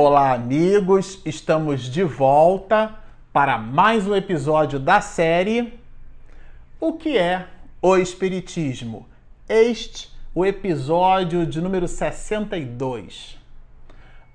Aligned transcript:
Olá, 0.00 0.32
amigos! 0.32 1.20
Estamos 1.24 1.90
de 1.90 2.04
volta 2.04 2.94
para 3.32 3.58
mais 3.58 4.06
um 4.06 4.14
episódio 4.14 4.78
da 4.78 5.00
série 5.00 5.76
O 6.78 6.92
que 6.92 7.18
é 7.18 7.48
o 7.82 7.96
Espiritismo? 7.96 9.08
Este 9.48 10.08
o 10.32 10.46
episódio 10.46 11.44
de 11.44 11.60
número 11.60 11.88
62. 11.88 13.36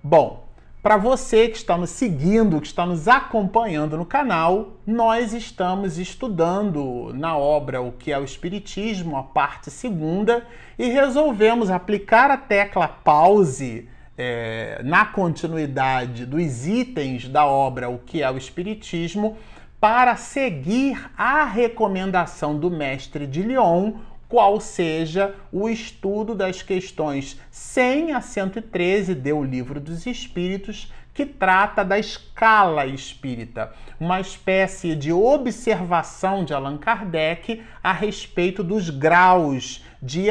Bom, 0.03 0.49
para 0.81 0.97
você 0.97 1.47
que 1.47 1.55
está 1.55 1.77
nos 1.77 1.91
seguindo, 1.91 2.59
que 2.59 2.67
está 2.67 2.85
nos 2.85 3.07
acompanhando 3.07 3.95
no 3.95 4.05
canal, 4.05 4.73
nós 4.85 5.31
estamos 5.31 5.97
estudando 5.97 7.13
na 7.13 7.37
obra 7.37 7.81
O 7.81 7.93
que 7.93 8.11
é 8.11 8.19
o 8.19 8.25
Espiritismo, 8.25 9.15
a 9.15 9.23
parte 9.23 9.71
segunda, 9.71 10.45
e 10.77 10.89
resolvemos 10.89 11.69
aplicar 11.69 12.29
a 12.29 12.35
tecla 12.35 12.85
pause 12.85 13.92
é, 14.17 14.81
na 14.83 15.05
continuidade 15.05 16.25
dos 16.25 16.67
itens 16.67 17.27
da 17.27 17.45
obra 17.45 17.89
O 17.89 17.99
que 17.99 18.21
é 18.21 18.29
o 18.29 18.37
Espiritismo 18.37 19.37
para 19.79 20.15
seguir 20.15 21.11
a 21.17 21.43
recomendação 21.43 22.57
do 22.57 22.71
mestre 22.71 23.27
de 23.27 23.41
Lyon, 23.41 23.95
qual 24.29 24.59
seja 24.61 25.35
o 25.51 25.67
estudo 25.67 26.33
das 26.33 26.61
questões 26.61 27.37
100 27.51 28.13
a 28.13 28.21
113 28.21 29.13
do 29.13 29.43
Livro 29.43 29.79
dos 29.81 30.05
Espíritos, 30.05 30.91
que 31.13 31.25
trata 31.25 31.83
da 31.83 31.99
escala 31.99 32.87
espírita, 32.87 33.71
uma 33.99 34.19
espécie 34.19 34.95
de 34.95 35.11
observação 35.11 36.43
de 36.43 36.53
Allan 36.53 36.77
Kardec 36.77 37.61
a 37.83 37.91
respeito 37.91 38.63
dos 38.63 38.89
graus 38.89 39.83
de, 40.01 40.27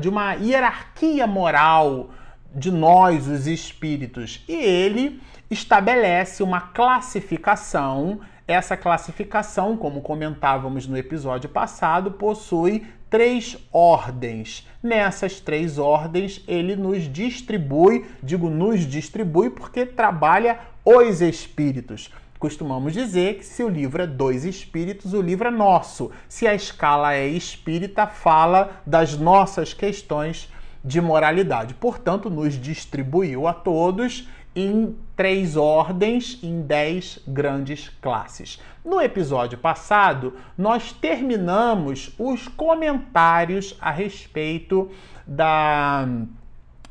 de 0.00 0.08
uma 0.08 0.32
hierarquia 0.34 1.26
moral 1.26 2.10
de 2.54 2.70
nós, 2.70 3.26
os 3.26 3.46
espíritos. 3.46 4.44
E 4.48 4.54
ele 4.54 5.20
estabelece 5.50 6.42
uma 6.42 6.60
classificação. 6.60 8.20
Essa 8.46 8.76
classificação, 8.76 9.76
como 9.76 10.02
comentávamos 10.02 10.86
no 10.86 10.96
episódio 10.96 11.48
passado, 11.48 12.12
possui 12.12 12.86
três 13.08 13.56
ordens. 13.72 14.68
Nessas 14.82 15.40
três 15.40 15.78
ordens, 15.78 16.42
ele 16.46 16.76
nos 16.76 17.10
distribui, 17.10 18.04
digo 18.22 18.50
nos 18.50 18.80
distribui 18.80 19.50
porque 19.50 19.86
trabalha 19.86 20.58
os 20.84 21.22
espíritos. 21.22 22.10
Costumamos 22.38 22.92
dizer 22.92 23.38
que 23.38 23.46
se 23.46 23.62
o 23.62 23.68
livro 23.70 24.02
é 24.02 24.06
dois 24.06 24.44
espíritos, 24.44 25.14
o 25.14 25.22
livro 25.22 25.48
é 25.48 25.50
nosso. 25.50 26.10
Se 26.28 26.46
a 26.46 26.54
escala 26.54 27.14
é 27.14 27.26
espírita, 27.26 28.06
fala 28.06 28.82
das 28.84 29.16
nossas 29.16 29.72
questões 29.72 30.52
de 30.84 31.00
moralidade. 31.00 31.74
Portanto, 31.74 32.28
nos 32.28 32.54
distribuiu 32.60 33.48
a 33.48 33.54
todos 33.54 34.28
em 34.54 34.96
três 35.16 35.56
ordens, 35.56 36.38
em 36.42 36.62
dez 36.62 37.18
grandes 37.26 37.88
classes. 38.00 38.60
No 38.84 39.00
episódio 39.00 39.58
passado, 39.58 40.34
nós 40.56 40.92
terminamos 40.92 42.14
os 42.18 42.46
comentários 42.46 43.76
a 43.80 43.90
respeito 43.90 44.90
da, 45.26 46.06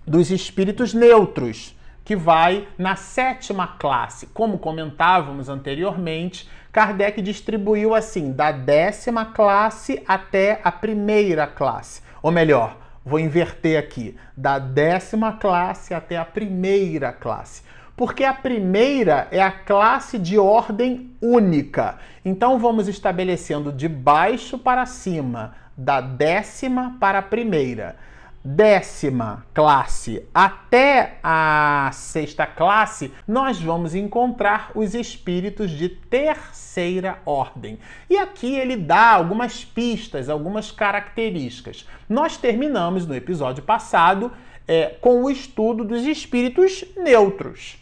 dos 0.06 0.32
espíritos 0.32 0.94
neutros, 0.94 1.76
que 2.04 2.16
vai 2.18 2.68
na 2.78 2.98
sétima 2.98 3.66
classe. 3.66 4.28
Como 4.28 4.58
comentávamos 4.58 5.48
anteriormente, 5.48 6.50
Kardec 6.70 7.22
distribuiu 7.22 7.96
assim, 7.96 8.34
da 8.34 8.52
décima 8.52 9.26
classe 9.26 10.04
até 10.06 10.60
a 10.66 10.72
primeira 10.72 11.48
classe. 11.48 12.02
Ou 12.22 12.30
melhor, 12.30 12.83
Vou 13.06 13.20
inverter 13.20 13.78
aqui, 13.78 14.16
da 14.36 14.60
décima 14.60 15.34
classe 15.34 15.94
até 15.94 16.18
a 16.18 16.26
primeira 16.26 17.12
classe. 17.12 17.62
Porque 17.96 18.24
a 18.24 18.34
primeira 18.34 19.28
é 19.30 19.42
a 19.42 19.52
classe 19.52 20.18
de 20.18 20.38
ordem 20.38 21.12
única. 21.22 21.98
Então 22.24 22.58
vamos 22.58 22.88
estabelecendo 22.88 23.72
de 23.72 23.88
baixo 23.88 24.58
para 24.58 24.86
cima, 24.86 25.54
da 25.78 26.02
décima 26.02 26.98
para 27.00 27.20
a 27.20 27.24
primeira 27.24 27.96
décima 28.44 29.46
classe 29.54 30.26
até 30.34 31.18
a 31.24 31.90
sexta 31.94 32.46
classe, 32.46 33.12
nós 33.26 33.62
vamos 33.62 33.96
encontrar 33.96 34.72
os 34.76 34.94
espíritos 34.94 35.72
de 35.72 35.88
terceira 35.88 37.20
ordem. 37.26 37.80
E 38.10 38.18
aqui 38.18 38.54
ele 38.56 38.76
dá 38.76 39.12
algumas 39.12 39.64
pistas, 39.64 40.28
algumas 40.28 40.72
características. 40.72 41.88
Nós 42.10 42.36
terminamos 42.36 43.08
no 43.08 43.16
episódio 43.16 43.64
passado 43.64 44.32
é, 44.68 44.88
com 45.00 45.24
o 45.24 45.30
estudo 45.30 45.86
dos 45.86 46.06
espíritos 46.06 46.84
neutros. 46.98 47.78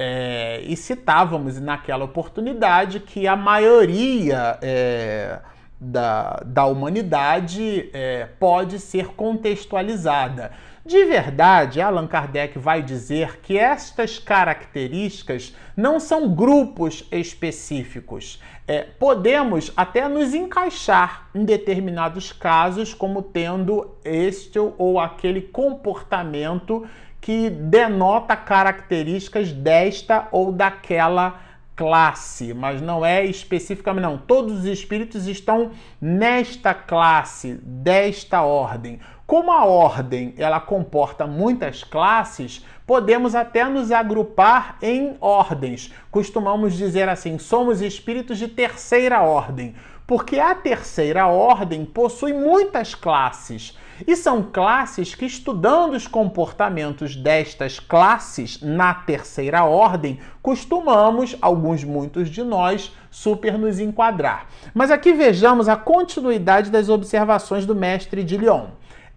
É, 0.00 0.62
e 0.62 0.76
citávamos 0.76 1.60
naquela 1.60 2.04
oportunidade 2.04 3.00
que 3.00 3.26
a 3.26 3.34
maioria. 3.36 4.56
É, 4.62 5.40
da, 5.80 6.42
da 6.44 6.64
humanidade 6.66 7.88
é, 7.92 8.28
pode 8.38 8.78
ser 8.78 9.08
contextualizada. 9.08 10.50
De 10.84 11.04
verdade, 11.04 11.80
Allan 11.80 12.06
Kardec 12.06 12.58
vai 12.58 12.82
dizer 12.82 13.40
que 13.40 13.58
estas 13.58 14.18
características 14.18 15.54
não 15.76 16.00
são 16.00 16.34
grupos 16.34 17.06
específicos. 17.12 18.42
É, 18.66 18.82
podemos 18.98 19.72
até 19.76 20.08
nos 20.08 20.34
encaixar 20.34 21.28
em 21.34 21.44
determinados 21.44 22.32
casos 22.32 22.94
como 22.94 23.22
tendo 23.22 23.96
este 24.04 24.58
ou 24.58 24.98
aquele 24.98 25.42
comportamento 25.42 26.86
que 27.20 27.50
denota 27.50 28.34
características 28.34 29.52
desta 29.52 30.28
ou 30.32 30.52
daquela 30.52 31.40
classe, 31.78 32.52
mas 32.52 32.82
não 32.82 33.06
é 33.06 33.24
especificamente 33.24 34.02
não. 34.02 34.18
Todos 34.18 34.58
os 34.58 34.64
espíritos 34.64 35.28
estão 35.28 35.70
nesta 36.00 36.74
classe, 36.74 37.54
desta 37.62 38.42
ordem. 38.42 38.98
Como 39.24 39.52
a 39.52 39.64
ordem 39.64 40.34
ela 40.36 40.58
comporta 40.58 41.24
muitas 41.24 41.84
classes, 41.84 42.66
podemos 42.84 43.36
até 43.36 43.64
nos 43.68 43.92
agrupar 43.92 44.76
em 44.82 45.16
ordens. 45.20 45.94
Costumamos 46.10 46.76
dizer 46.76 47.08
assim: 47.08 47.38
somos 47.38 47.80
espíritos 47.80 48.38
de 48.38 48.48
terceira 48.48 49.22
ordem, 49.22 49.76
porque 50.04 50.40
a 50.40 50.56
terceira 50.56 51.28
ordem 51.28 51.84
possui 51.84 52.32
muitas 52.32 52.92
classes. 52.92 53.78
E 54.06 54.14
são 54.14 54.42
classes 54.42 55.14
que, 55.14 55.26
estudando 55.26 55.94
os 55.94 56.06
comportamentos 56.06 57.16
destas 57.16 57.80
classes 57.80 58.60
na 58.62 58.94
terceira 58.94 59.64
ordem, 59.64 60.18
costumamos, 60.40 61.36
alguns 61.40 61.82
muitos 61.82 62.30
de 62.30 62.42
nós, 62.42 62.92
super 63.10 63.58
nos 63.58 63.80
enquadrar. 63.80 64.46
Mas 64.72 64.90
aqui 64.90 65.12
vejamos 65.12 65.68
a 65.68 65.76
continuidade 65.76 66.70
das 66.70 66.88
observações 66.88 67.66
do 67.66 67.74
mestre 67.74 68.22
de 68.22 68.36
Lyon. 68.36 68.66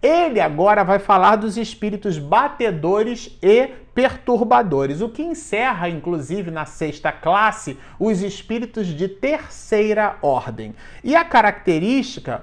Ele 0.02 0.40
agora 0.40 0.82
vai 0.82 0.98
falar 0.98 1.36
dos 1.36 1.56
espíritos 1.56 2.18
batedores 2.18 3.38
e 3.40 3.70
perturbadores, 3.94 5.00
o 5.00 5.08
que 5.08 5.22
encerra, 5.22 5.88
inclusive, 5.88 6.50
na 6.50 6.64
sexta 6.64 7.12
classe, 7.12 7.78
os 8.00 8.20
espíritos 8.20 8.88
de 8.88 9.06
terceira 9.06 10.16
ordem. 10.20 10.74
E 11.04 11.14
a 11.14 11.24
característica 11.24 12.42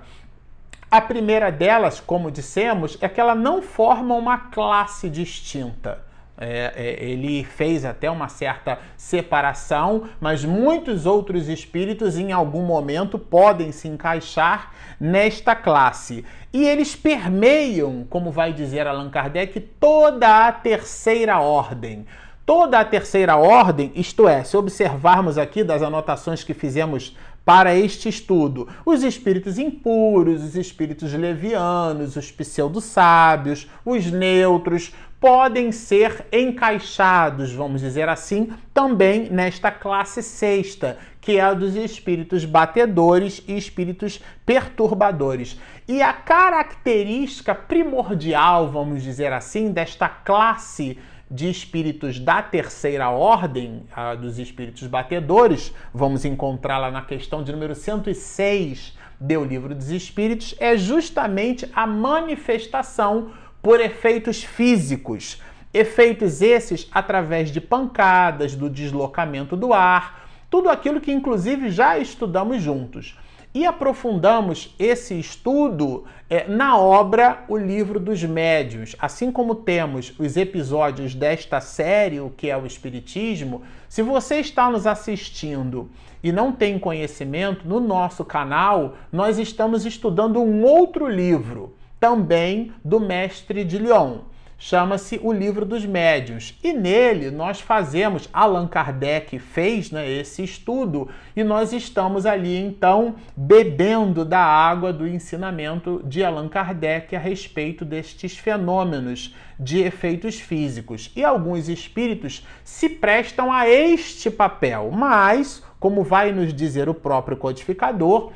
a 0.91 0.99
primeira 0.99 1.51
delas, 1.51 1.99
como 1.99 2.31
dissemos, 2.31 2.97
é 2.99 3.07
que 3.07 3.21
ela 3.21 3.35
não 3.35 3.61
forma 3.61 4.15
uma 4.15 4.37
classe 4.37 5.09
distinta. 5.09 6.09
É, 6.41 6.71
é, 6.73 7.03
ele 7.03 7.43
fez 7.43 7.83
até 7.83 8.09
uma 8.09 8.29
certa 8.29 8.79
separação, 8.95 10.05
mas 10.21 10.45
muitos 10.45 11.05
outros 11.05 11.49
espíritos 11.49 12.17
em 12.17 12.31
algum 12.31 12.63
momento 12.63 13.19
podem 13.19 13.73
se 13.73 13.89
encaixar 13.89 14.71
nesta 14.97 15.53
classe. 15.53 16.25
E 16.53 16.65
eles 16.65 16.95
permeiam, 16.95 18.07
como 18.09 18.31
vai 18.31 18.53
dizer 18.53 18.87
Allan 18.87 19.09
Kardec, 19.09 19.59
toda 19.59 20.47
a 20.47 20.51
terceira 20.51 21.39
ordem. 21.39 22.05
Toda 22.45 22.79
a 22.79 22.85
terceira 22.85 23.35
ordem, 23.35 23.91
isto 23.93 24.27
é, 24.27 24.43
se 24.43 24.57
observarmos 24.57 25.37
aqui 25.37 25.63
das 25.63 25.83
anotações 25.83 26.43
que 26.43 26.55
fizemos 26.55 27.15
para 27.49 27.75
este 27.75 28.07
estudo 28.07 28.67
os 28.85 29.01
espíritos 29.01 29.57
impuros, 29.57 30.43
os 30.43 30.55
espíritos 30.55 31.11
levianos, 31.13 32.15
os 32.15 32.31
pseudo-sábios, 32.31 33.67
os 33.83 34.05
neutros, 34.11 34.93
podem 35.19 35.71
ser 35.71 36.27
encaixados, 36.31 37.51
vamos 37.51 37.81
dizer 37.81 38.07
assim, 38.07 38.53
também 38.71 39.31
nesta 39.31 39.71
classe 39.71 40.21
sexta, 40.21 40.99
que 41.19 41.39
é 41.39 41.41
a 41.41 41.55
dos 41.55 41.75
espíritos 41.75 42.45
batedores 42.45 43.43
e 43.47 43.57
espíritos 43.57 44.21
perturbadores. 44.45 45.59
E 45.87 46.03
a 46.03 46.13
característica 46.13 47.55
primordial, 47.55 48.69
vamos 48.69 49.01
dizer 49.01 49.33
assim, 49.33 49.71
desta 49.71 50.07
classe 50.07 50.99
de 51.29 51.49
espíritos 51.49 52.19
da 52.19 52.41
terceira 52.41 53.09
ordem, 53.09 53.83
a 53.95 54.15
dos 54.15 54.39
espíritos 54.39 54.87
batedores, 54.87 55.73
vamos 55.93 56.25
encontrá-la 56.25 56.89
na 56.89 57.01
questão 57.01 57.43
de 57.43 57.51
número 57.51 57.75
106 57.75 58.97
do 59.19 59.43
Livro 59.43 59.75
dos 59.75 59.89
Espíritos, 59.89 60.55
é 60.59 60.75
justamente 60.77 61.69
a 61.73 61.85
manifestação 61.85 63.31
por 63.61 63.79
efeitos 63.79 64.43
físicos. 64.43 65.41
Efeitos 65.71 66.41
esses 66.41 66.87
através 66.91 67.51
de 67.51 67.61
pancadas, 67.61 68.55
do 68.55 68.69
deslocamento 68.69 69.55
do 69.55 69.73
ar, 69.73 70.27
tudo 70.49 70.69
aquilo 70.69 70.99
que 70.99 71.11
inclusive 71.11 71.69
já 71.69 71.99
estudamos 71.99 72.61
juntos. 72.61 73.15
E 73.51 73.65
aprofundamos 73.65 74.75
esse 74.77 75.19
estudo 75.19 76.03
é, 76.29 76.47
na 76.47 76.77
obra 76.77 77.43
O 77.47 77.57
Livro 77.57 77.99
dos 77.99 78.23
Médios. 78.23 78.95
Assim 78.99 79.31
como 79.31 79.55
temos 79.55 80.13
os 80.19 80.37
episódios 80.37 81.15
desta 81.15 81.59
série, 81.59 82.19
o 82.19 82.29
que 82.29 82.47
é 82.47 82.55
o 82.55 82.67
Espiritismo, 82.67 83.63
se 83.87 84.03
você 84.03 84.39
está 84.39 84.69
nos 84.69 84.85
assistindo 84.85 85.89
e 86.21 86.31
não 86.31 86.51
tem 86.51 86.77
conhecimento, 86.77 87.67
no 87.67 87.79
nosso 87.79 88.23
canal 88.23 88.93
nós 89.11 89.39
estamos 89.39 89.83
estudando 89.83 90.39
um 90.39 90.63
outro 90.63 91.07
livro, 91.07 91.75
também 91.99 92.71
do 92.85 92.99
Mestre 92.99 93.63
de 93.63 93.79
Lyon 93.79 94.19
chama-se 94.59 95.17
O 95.23 95.31
Livro 95.31 95.65
dos 95.65 95.85
Médiuns. 95.85 96.59
E 96.61 96.73
nele 96.73 97.31
nós 97.31 97.61
fazemos, 97.61 98.27
Allan 98.33 98.67
Kardec 98.67 99.39
fez 99.39 99.89
né, 99.89 100.07
esse 100.07 100.43
estudo, 100.43 101.07
e 101.33 101.43
nós 101.43 101.71
estamos 101.71 102.25
ali 102.25 102.57
então 102.57 103.15
bebendo 103.35 104.25
da 104.25 104.41
água 104.41 104.91
do 104.91 105.07
ensinamento 105.07 106.03
de 106.05 106.23
Allan 106.23 106.49
Kardec 106.49 107.15
a 107.15 107.19
respeito 107.19 107.85
destes 107.85 108.37
fenômenos 108.37 109.33
de 109.57 109.79
efeitos 109.79 110.39
físicos. 110.39 111.09
E 111.15 111.23
alguns 111.23 111.69
espíritos 111.69 112.45
se 112.63 112.89
prestam 112.89 113.51
a 113.51 113.67
este 113.67 114.29
papel, 114.29 114.91
mas, 114.91 115.63
como 115.79 116.03
vai 116.03 116.33
nos 116.33 116.53
dizer 116.53 116.89
o 116.89 116.93
próprio 116.93 117.37
codificador, 117.37 118.33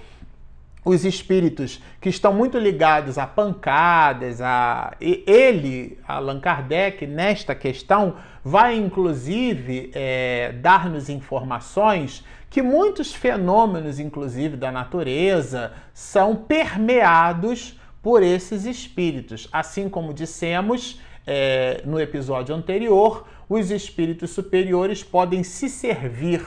os 0.85 1.05
espíritos 1.05 1.81
que 2.01 2.09
estão 2.09 2.33
muito 2.33 2.57
ligados 2.57 3.17
a 3.17 3.25
pancadas, 3.25 4.41
a 4.41 4.95
ele, 4.99 5.97
Allan 6.07 6.39
Kardec, 6.39 7.07
nesta 7.07 7.55
questão, 7.55 8.15
vai 8.43 8.75
inclusive 8.75 9.91
é, 9.93 10.53
dar-nos 10.61 11.09
informações 11.09 12.23
que 12.49 12.61
muitos 12.61 13.13
fenômenos, 13.13 13.99
inclusive 13.99 14.57
da 14.57 14.71
natureza, 14.71 15.71
são 15.93 16.35
permeados 16.35 17.79
por 18.01 18.21
esses 18.21 18.65
espíritos. 18.65 19.47
Assim 19.51 19.89
como 19.89 20.13
dissemos 20.13 20.99
é, 21.25 21.81
no 21.85 21.99
episódio 21.99 22.53
anterior, 22.53 23.25
os 23.49 23.71
espíritos 23.71 24.31
superiores 24.31 25.01
podem 25.03 25.43
se 25.43 25.69
servir 25.69 26.45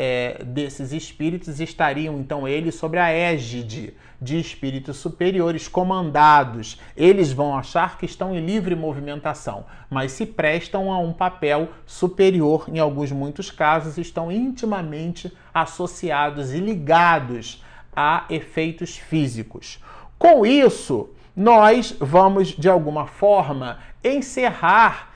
é, 0.00 0.44
desses 0.44 0.92
espíritos 0.92 1.58
estariam 1.58 2.20
então 2.20 2.46
eles 2.46 2.76
sobre 2.76 3.00
a 3.00 3.10
égide 3.10 3.94
de 4.22 4.38
espíritos 4.38 4.96
superiores 4.98 5.66
comandados. 5.66 6.80
Eles 6.96 7.32
vão 7.32 7.58
achar 7.58 7.98
que 7.98 8.06
estão 8.06 8.32
em 8.32 8.46
livre 8.46 8.76
movimentação, 8.76 9.66
mas 9.90 10.12
se 10.12 10.24
prestam 10.24 10.92
a 10.92 10.98
um 11.00 11.12
papel 11.12 11.70
superior, 11.84 12.66
em 12.68 12.78
alguns 12.78 13.10
muitos 13.10 13.50
casos, 13.50 13.98
estão 13.98 14.30
intimamente 14.30 15.36
associados 15.52 16.52
e 16.52 16.58
ligados 16.58 17.64
a 17.94 18.24
efeitos 18.30 18.96
físicos. 18.96 19.82
Com 20.16 20.46
isso, 20.46 21.10
nós 21.34 21.92
vamos 21.98 22.50
de 22.50 22.68
alguma 22.68 23.08
forma 23.08 23.80
encerrar 24.04 25.07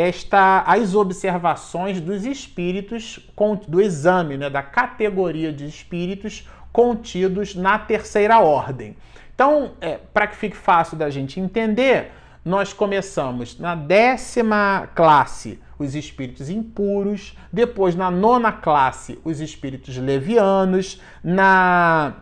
esta, 0.00 0.62
as 0.66 0.94
observações 0.94 2.00
dos 2.00 2.24
espíritos, 2.24 3.20
do 3.68 3.80
exame, 3.80 4.36
né, 4.36 4.48
da 4.48 4.62
categoria 4.62 5.52
de 5.52 5.66
espíritos 5.66 6.48
contidos 6.72 7.54
na 7.54 7.78
terceira 7.78 8.40
ordem. 8.40 8.96
Então, 9.34 9.72
é, 9.80 9.98
para 10.12 10.26
que 10.26 10.36
fique 10.36 10.56
fácil 10.56 10.96
da 10.96 11.10
gente 11.10 11.38
entender, 11.38 12.12
nós 12.44 12.72
começamos 12.72 13.58
na 13.58 13.74
décima 13.74 14.88
classe, 14.94 15.60
os 15.78 15.94
espíritos 15.94 16.48
impuros, 16.48 17.36
depois 17.52 17.94
na 17.94 18.10
nona 18.10 18.52
classe, 18.52 19.18
os 19.24 19.40
espíritos 19.40 19.96
levianos, 19.96 21.00
na 21.22 22.14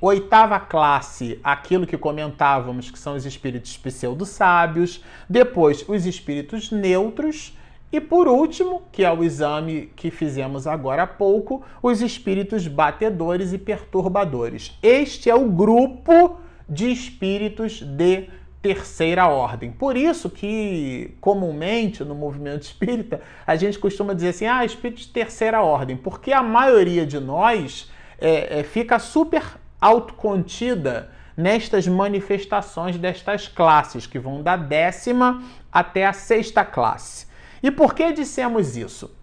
Oitava 0.00 0.58
classe, 0.58 1.38
aquilo 1.44 1.86
que 1.86 1.98
comentávamos 1.98 2.90
que 2.90 2.98
são 2.98 3.14
os 3.14 3.26
espíritos 3.26 3.76
pseudo-sábios. 3.76 5.04
Depois, 5.28 5.84
os 5.86 6.06
espíritos 6.06 6.70
neutros. 6.70 7.56
E 7.92 8.00
por 8.00 8.28
último, 8.28 8.82
que 8.92 9.04
é 9.04 9.12
o 9.12 9.22
exame 9.22 9.92
que 9.96 10.10
fizemos 10.10 10.66
agora 10.66 11.02
há 11.02 11.06
pouco, 11.06 11.62
os 11.82 12.00
espíritos 12.00 12.66
batedores 12.66 13.52
e 13.52 13.58
perturbadores. 13.58 14.78
Este 14.82 15.28
é 15.28 15.34
o 15.34 15.50
grupo 15.50 16.38
de 16.68 16.90
espíritos 16.90 17.82
de 17.82 18.28
terceira 18.62 19.26
ordem. 19.26 19.72
Por 19.72 19.96
isso 19.96 20.30
que, 20.30 21.14
comumente, 21.20 22.04
no 22.04 22.14
movimento 22.14 22.62
espírita, 22.62 23.20
a 23.46 23.56
gente 23.56 23.78
costuma 23.78 24.14
dizer 24.14 24.28
assim, 24.28 24.46
ah, 24.46 24.64
espírito 24.64 25.00
de 25.00 25.08
terceira 25.08 25.62
ordem, 25.62 25.96
porque 25.96 26.32
a 26.32 26.42
maioria 26.42 27.06
de 27.06 27.18
nós 27.18 27.90
é, 28.18 28.60
é, 28.60 28.62
fica 28.62 28.98
super 28.98 29.42
autocontida 29.80 31.10
nestas 31.36 31.88
manifestações 31.88 32.98
destas 32.98 33.48
classes, 33.48 34.06
que 34.06 34.18
vão 34.18 34.42
da 34.42 34.56
décima 34.56 35.42
até 35.72 36.06
a 36.06 36.12
sexta 36.12 36.64
classe. 36.64 37.26
E 37.62 37.70
por 37.70 37.94
que 37.94 38.12
dissemos 38.12 38.76
isso? 38.76 39.14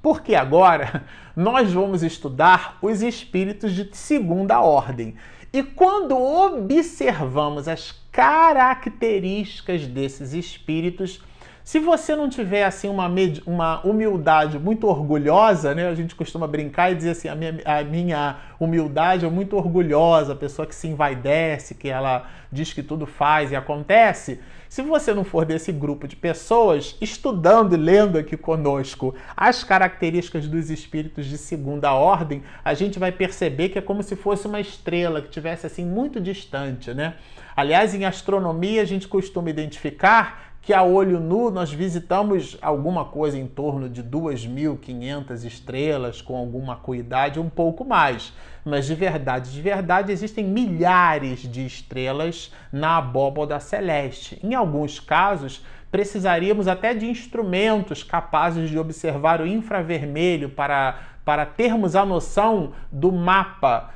Porque 0.00 0.34
agora 0.34 1.04
nós 1.34 1.72
vamos 1.72 2.02
estudar 2.02 2.78
os 2.80 3.02
espíritos 3.02 3.72
de 3.72 3.88
segunda 3.96 4.60
ordem. 4.60 5.16
E 5.52 5.62
quando 5.62 6.16
observamos 6.16 7.68
as 7.68 7.92
características 8.10 9.86
desses 9.86 10.32
espíritos, 10.32 11.22
se 11.64 11.78
você 11.78 12.14
não 12.14 12.28
tiver 12.28 12.62
assim 12.62 12.90
uma, 12.90 13.10
uma 13.46 13.80
humildade 13.86 14.58
muito 14.58 14.86
orgulhosa, 14.86 15.74
né? 15.74 15.88
A 15.88 15.94
gente 15.94 16.14
costuma 16.14 16.46
brincar 16.46 16.92
e 16.92 16.94
dizer 16.94 17.10
assim: 17.10 17.26
a 17.26 17.34
minha, 17.34 17.58
a 17.64 17.82
minha 17.82 18.36
humildade 18.60 19.24
é 19.24 19.30
muito 19.30 19.56
orgulhosa, 19.56 20.34
a 20.34 20.36
pessoa 20.36 20.66
que 20.66 20.74
se 20.74 20.86
envaidece, 20.86 21.74
que 21.74 21.88
ela 21.88 22.28
diz 22.52 22.74
que 22.74 22.82
tudo 22.82 23.06
faz 23.06 23.50
e 23.50 23.56
acontece. 23.56 24.40
Se 24.68 24.82
você 24.82 25.14
não 25.14 25.24
for 25.24 25.46
desse 25.46 25.72
grupo 25.72 26.06
de 26.06 26.16
pessoas, 26.16 26.98
estudando 27.00 27.74
e 27.74 27.78
lendo 27.78 28.18
aqui 28.18 28.36
conosco 28.36 29.14
as 29.34 29.64
características 29.64 30.46
dos 30.46 30.68
espíritos 30.68 31.24
de 31.24 31.38
segunda 31.38 31.94
ordem, 31.94 32.42
a 32.62 32.74
gente 32.74 32.98
vai 32.98 33.10
perceber 33.10 33.70
que 33.70 33.78
é 33.78 33.82
como 33.82 34.02
se 34.02 34.16
fosse 34.16 34.46
uma 34.46 34.60
estrela 34.60 35.22
que 35.22 35.30
tivesse 35.30 35.66
assim 35.66 35.84
muito 35.86 36.20
distante, 36.20 36.92
né? 36.92 37.14
Aliás, 37.56 37.94
em 37.94 38.04
astronomia 38.04 38.82
a 38.82 38.84
gente 38.84 39.08
costuma 39.08 39.48
identificar 39.48 40.53
que 40.64 40.72
a 40.72 40.82
olho 40.82 41.20
nu 41.20 41.50
nós 41.50 41.70
visitamos 41.70 42.56
alguma 42.62 43.04
coisa 43.04 43.36
em 43.36 43.46
torno 43.46 43.86
de 43.86 44.02
2.500 44.02 45.44
estrelas, 45.44 46.22
com 46.22 46.34
alguma 46.34 46.72
acuidade, 46.72 47.38
um 47.38 47.50
pouco 47.50 47.84
mais. 47.84 48.32
Mas 48.64 48.86
de 48.86 48.94
verdade, 48.94 49.52
de 49.52 49.60
verdade, 49.60 50.10
existem 50.10 50.42
milhares 50.42 51.40
de 51.40 51.66
estrelas 51.66 52.50
na 52.72 52.96
abóboda 52.96 53.60
celeste. 53.60 54.40
Em 54.42 54.54
alguns 54.54 54.98
casos, 54.98 55.62
precisaríamos 55.90 56.66
até 56.66 56.94
de 56.94 57.06
instrumentos 57.06 58.02
capazes 58.02 58.70
de 58.70 58.78
observar 58.78 59.42
o 59.42 59.46
infravermelho 59.46 60.48
para, 60.48 60.98
para 61.26 61.44
termos 61.44 61.94
a 61.94 62.06
noção 62.06 62.72
do 62.90 63.12
mapa 63.12 63.90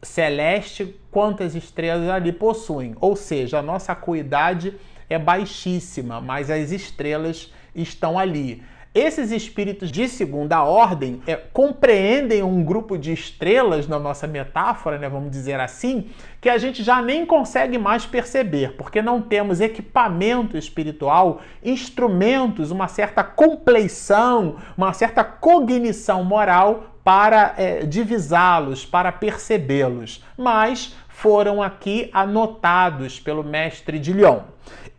celeste, 0.00 0.98
quantas 1.10 1.54
estrelas 1.54 2.08
ali 2.08 2.32
possuem. 2.32 2.94
Ou 2.98 3.14
seja, 3.14 3.58
a 3.58 3.62
nossa 3.62 3.92
acuidade 3.92 4.74
é 5.08 5.18
baixíssima, 5.18 6.20
mas 6.20 6.50
as 6.50 6.70
estrelas 6.70 7.52
estão 7.74 8.18
ali. 8.18 8.62
Esses 8.94 9.32
espíritos 9.32 9.90
de 9.90 10.08
segunda 10.08 10.62
ordem 10.62 11.20
é, 11.26 11.34
compreendem 11.34 12.44
um 12.44 12.62
grupo 12.62 12.96
de 12.96 13.12
estrelas, 13.12 13.88
na 13.88 13.98
nossa 13.98 14.24
metáfora, 14.28 14.98
né, 14.98 15.08
vamos 15.08 15.32
dizer 15.32 15.58
assim, 15.58 16.10
que 16.40 16.48
a 16.48 16.58
gente 16.58 16.80
já 16.84 17.02
nem 17.02 17.26
consegue 17.26 17.76
mais 17.76 18.06
perceber, 18.06 18.76
porque 18.76 19.02
não 19.02 19.20
temos 19.20 19.60
equipamento 19.60 20.56
espiritual, 20.56 21.40
instrumentos, 21.60 22.70
uma 22.70 22.86
certa 22.86 23.24
compleição, 23.24 24.58
uma 24.76 24.92
certa 24.92 25.24
cognição 25.24 26.22
moral 26.22 26.94
para 27.02 27.52
é, 27.58 27.84
divisá-los, 27.84 28.86
para 28.86 29.10
percebê-los. 29.10 30.22
Mas 30.38 30.94
foram 31.08 31.60
aqui 31.60 32.08
anotados 32.12 33.18
pelo 33.18 33.42
mestre 33.42 33.98
de 33.98 34.12
Lyon. 34.12 34.40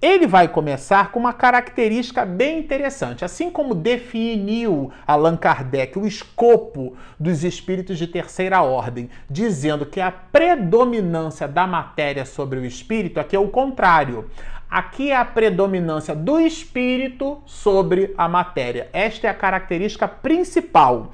Ele 0.02 0.28
vai 0.28 0.48
começar 0.48 1.12
com 1.12 1.20
uma 1.20 1.34
característica 1.34 2.26
bem 2.26 2.60
interessante. 2.60 3.24
Assim 3.24 3.50
como 3.50 3.74
definiu 3.74 4.92
Allan 5.08 5.38
Kardec 5.38 5.98
o 5.98 6.06
escopo 6.06 6.96
dos 7.20 7.44
espíritos 7.44 7.98
de 7.98 8.06
terceira 8.06 8.62
ordem, 8.62 9.10
dizendo 9.30 9.86
que 9.86 10.02
a 10.02 10.12
predominância 10.12 11.48
da 11.48 11.66
matéria 11.66 12.26
sobre 12.26 12.60
o 12.60 12.66
espírito, 12.66 13.20
aqui 13.20 13.36
é 13.36 13.40
o 13.40 13.48
contrário. 13.48 14.30
Aqui 14.70 15.12
é 15.12 15.16
a 15.16 15.24
predominância 15.24 16.14
do 16.14 16.40
espírito 16.40 17.42
sobre 17.46 18.14
a 18.18 18.28
matéria. 18.28 18.90
Esta 18.92 19.28
é 19.28 19.30
a 19.30 19.34
característica 19.34 20.08
principal 20.08 21.14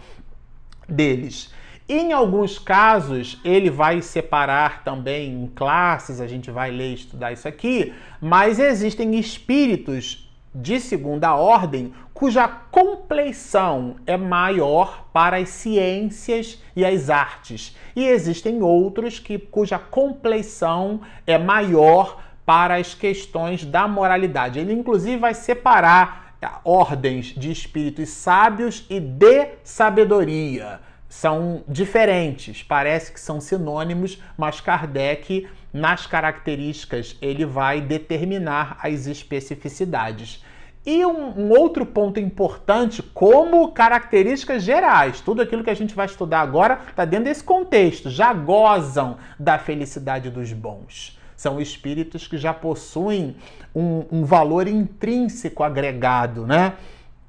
deles. 0.89 1.53
Em 1.93 2.13
alguns 2.13 2.57
casos, 2.57 3.37
ele 3.43 3.69
vai 3.69 4.01
separar 4.01 4.81
também 4.81 5.43
em 5.43 5.47
classes, 5.47 6.21
a 6.21 6.25
gente 6.25 6.49
vai 6.49 6.71
ler 6.71 6.91
e 6.91 6.93
estudar 6.93 7.33
isso 7.33 7.45
aqui, 7.49 7.93
mas 8.21 8.59
existem 8.59 9.19
espíritos 9.19 10.31
de 10.55 10.79
segunda 10.79 11.35
ordem 11.35 11.93
cuja 12.13 12.47
compleição 12.47 13.97
é 14.07 14.15
maior 14.15 15.05
para 15.11 15.35
as 15.35 15.49
ciências 15.49 16.63
e 16.77 16.85
as 16.85 17.09
artes. 17.09 17.75
E 17.93 18.07
existem 18.07 18.63
outros 18.63 19.19
que 19.19 19.37
cuja 19.37 19.77
compleição 19.77 21.01
é 21.27 21.37
maior 21.37 22.23
para 22.45 22.75
as 22.75 22.93
questões 22.93 23.65
da 23.65 23.85
moralidade. 23.85 24.59
Ele 24.59 24.71
inclusive 24.71 25.17
vai 25.17 25.33
separar 25.33 26.37
ordens 26.63 27.35
de 27.35 27.51
espíritos 27.51 28.07
sábios 28.07 28.85
e 28.89 28.97
de 28.97 29.49
sabedoria. 29.61 30.79
São 31.11 31.65
diferentes, 31.67 32.63
parece 32.63 33.11
que 33.11 33.19
são 33.19 33.41
sinônimos, 33.41 34.23
mas 34.37 34.61
Kardec, 34.61 35.45
nas 35.73 36.07
características, 36.07 37.17
ele 37.21 37.45
vai 37.45 37.81
determinar 37.81 38.77
as 38.81 39.07
especificidades. 39.07 40.41
E 40.85 41.05
um, 41.05 41.37
um, 41.37 41.49
outro 41.49 41.85
ponto 41.85 42.17
importante, 42.17 43.03
como 43.03 43.73
características 43.73 44.63
gerais, 44.63 45.19
tudo 45.19 45.41
aquilo 45.41 45.65
que 45.65 45.69
a 45.69 45.73
gente 45.73 45.93
vai 45.93 46.05
estudar 46.05 46.39
agora 46.39 46.79
está 46.89 47.03
dentro 47.03 47.25
desse 47.25 47.43
contexto, 47.43 48.09
já 48.09 48.31
gozam 48.33 49.17
da 49.37 49.59
felicidade 49.59 50.29
dos 50.29 50.53
bons. 50.53 51.19
São 51.35 51.59
espíritos 51.59 52.25
que 52.25 52.37
já 52.37 52.53
possuem 52.53 53.35
um, 53.75 54.05
um 54.09 54.23
valor 54.23 54.65
intrínseco 54.65 55.61
agregado, 55.61 56.47
né? 56.47 56.75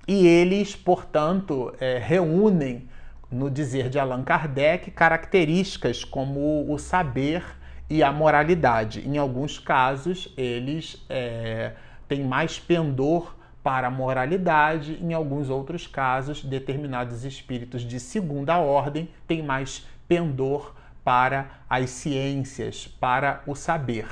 E 0.07 0.25
eles, 0.25 0.77
portanto, 0.77 1.75
é, 1.81 1.99
reúnem, 1.99 2.89
no 3.33 3.51
dizer 3.51 3.89
de 3.89 3.99
Allan 3.99 4.23
Kardec, 4.23 4.91
características 4.91 6.05
como 6.05 6.71
o 6.71 6.79
saber 6.79 7.43
e 7.89 8.03
a 8.03 8.13
moralidade. 8.13 9.07
Em 9.07 9.19
alguns 9.19 9.59
casos, 9.59 10.33
eles 10.37 11.05
é, 11.09 11.73
têm 12.07 12.23
mais 12.25 12.59
pendor 12.59 13.35
para 13.63 13.87
a 13.87 13.91
moralidade, 13.91 14.99
em 15.01 15.15
alguns 15.15 15.49
outros 15.49 15.87
casos, 15.87 16.45
determinados 16.45 17.25
espíritos 17.25 17.83
de 17.83 18.01
segunda 18.01 18.59
ordem 18.59 19.09
têm 19.27 19.43
mais 19.43 19.87
pendor 20.09 20.75
para 21.05 21.51
as 21.69 21.91
ciências, 21.91 22.87
para 22.87 23.43
o 23.47 23.55
saber. 23.55 24.07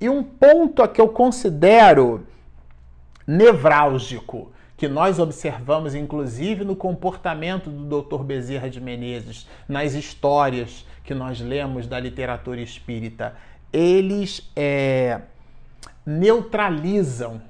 E 0.00 0.08
um 0.08 0.22
ponto 0.22 0.82
a 0.82 0.88
que 0.88 1.00
eu 1.00 1.08
considero 1.08 2.26
nevrálgico, 3.26 4.52
que 4.76 4.88
nós 4.88 5.18
observamos 5.18 5.94
inclusive 5.94 6.64
no 6.64 6.76
comportamento 6.76 7.70
do 7.70 8.02
Dr. 8.02 8.22
Bezerra 8.22 8.68
de 8.68 8.78
Menezes, 8.80 9.46
nas 9.68 9.94
histórias 9.94 10.84
que 11.02 11.14
nós 11.14 11.40
lemos 11.40 11.86
da 11.86 11.98
literatura 11.98 12.60
espírita, 12.60 13.34
eles 13.72 14.50
é, 14.54 15.22
neutralizam 16.04 17.40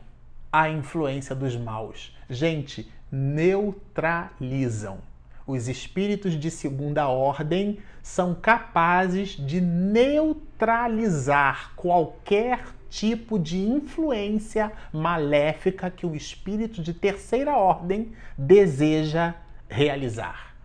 a 0.53 0.71
influência 0.71 1.35
dos 1.35 1.57
maus. 1.57 2.17
Gente, 2.31 2.89
neutralizam. 3.11 4.99
Os 5.47 5.69
espíritos 5.69 6.33
de 6.33 6.51
segunda 6.51 7.09
ordem 7.09 7.79
são 8.03 8.35
capazes 8.35 9.31
de 9.31 9.61
neutralizar 9.61 11.73
qualquer 11.77 12.76
tipo 12.97 13.39
de 13.39 13.59
influência 13.59 14.73
maléfica 14.91 15.91
que 15.91 16.07
o 16.07 16.17
espírito 16.17 16.83
de 16.83 16.95
terceira 16.95 17.55
ordem 17.55 18.13
deseja 18.39 19.35
realizar. 19.69 20.57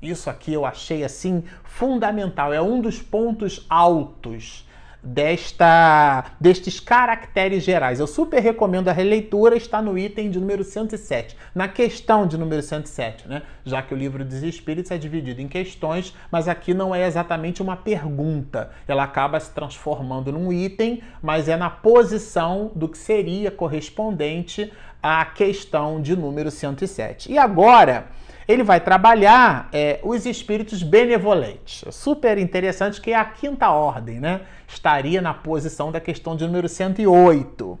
Isso 0.00 0.30
aqui 0.30 0.52
eu 0.52 0.64
achei 0.64 1.02
assim 1.02 1.42
fundamental, 1.64 2.52
é 2.52 2.62
um 2.62 2.80
dos 2.80 3.02
pontos 3.02 3.66
altos 3.68 4.68
desta, 5.02 6.24
destes 6.40 6.78
caracteres 6.80 7.62
gerais. 7.62 8.00
Eu 8.00 8.06
super 8.06 8.40
recomendo 8.40 8.88
a 8.88 8.92
releitura, 8.92 9.56
está 9.56 9.80
no 9.80 9.98
item 9.98 10.30
de 10.30 10.38
número 10.38 10.62
107, 10.62 11.36
na 11.54 11.68
questão 11.68 12.26
de 12.26 12.36
número 12.36 12.62
107, 12.62 13.28
né? 13.28 13.42
Já 13.64 13.82
que 13.82 13.94
o 13.94 13.96
livro 13.96 14.24
dos 14.24 14.42
Espíritos 14.42 14.90
é 14.90 14.98
dividido 14.98 15.40
em 15.40 15.48
questões, 15.48 16.14
mas 16.30 16.48
aqui 16.48 16.74
não 16.74 16.94
é 16.94 17.06
exatamente 17.06 17.62
uma 17.62 17.76
pergunta. 17.76 18.70
Ela 18.86 19.04
acaba 19.04 19.40
se 19.40 19.50
transformando 19.50 20.32
num 20.32 20.52
item, 20.52 21.02
mas 21.22 21.48
é 21.48 21.56
na 21.56 21.70
posição 21.70 22.70
do 22.74 22.88
que 22.88 22.98
seria 22.98 23.50
correspondente 23.50 24.72
à 25.02 25.24
questão 25.24 26.00
de 26.00 26.14
número 26.14 26.50
107. 26.50 27.32
E 27.32 27.38
agora 27.38 28.06
ele 28.50 28.62
vai 28.62 28.80
trabalhar 28.80 29.68
é, 29.72 30.00
os 30.02 30.26
espíritos 30.26 30.82
benevolentes. 30.82 31.84
Super 31.94 32.36
interessante 32.38 33.00
que 33.00 33.12
é 33.12 33.16
a 33.16 33.24
quinta 33.24 33.70
ordem, 33.70 34.18
né? 34.18 34.40
Estaria 34.66 35.22
na 35.22 35.32
posição 35.32 35.92
da 35.92 36.00
questão 36.00 36.34
de 36.34 36.44
número 36.44 36.68
108. 36.68 37.78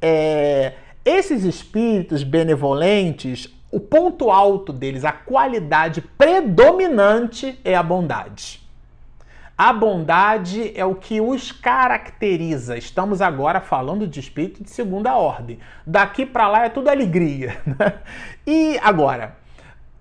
É, 0.00 0.74
esses 1.04 1.44
espíritos 1.44 2.22
benevolentes, 2.22 3.48
o 3.70 3.80
ponto 3.80 4.30
alto 4.30 4.72
deles, 4.72 5.04
a 5.04 5.12
qualidade 5.12 6.00
predominante 6.00 7.58
é 7.64 7.74
a 7.74 7.82
bondade. 7.82 8.62
A 9.58 9.72
bondade 9.72 10.72
é 10.74 10.84
o 10.84 10.94
que 10.94 11.20
os 11.20 11.52
caracteriza. 11.52 12.76
Estamos 12.76 13.20
agora 13.20 13.60
falando 13.60 14.06
de 14.06 14.18
espírito 14.18 14.62
de 14.62 14.70
segunda 14.70 15.14
ordem. 15.14 15.58
Daqui 15.86 16.24
para 16.24 16.48
lá 16.48 16.64
é 16.64 16.68
tudo 16.68 16.88
alegria. 16.88 17.60
Né? 17.66 17.94
E 18.46 18.78
agora, 18.82 19.36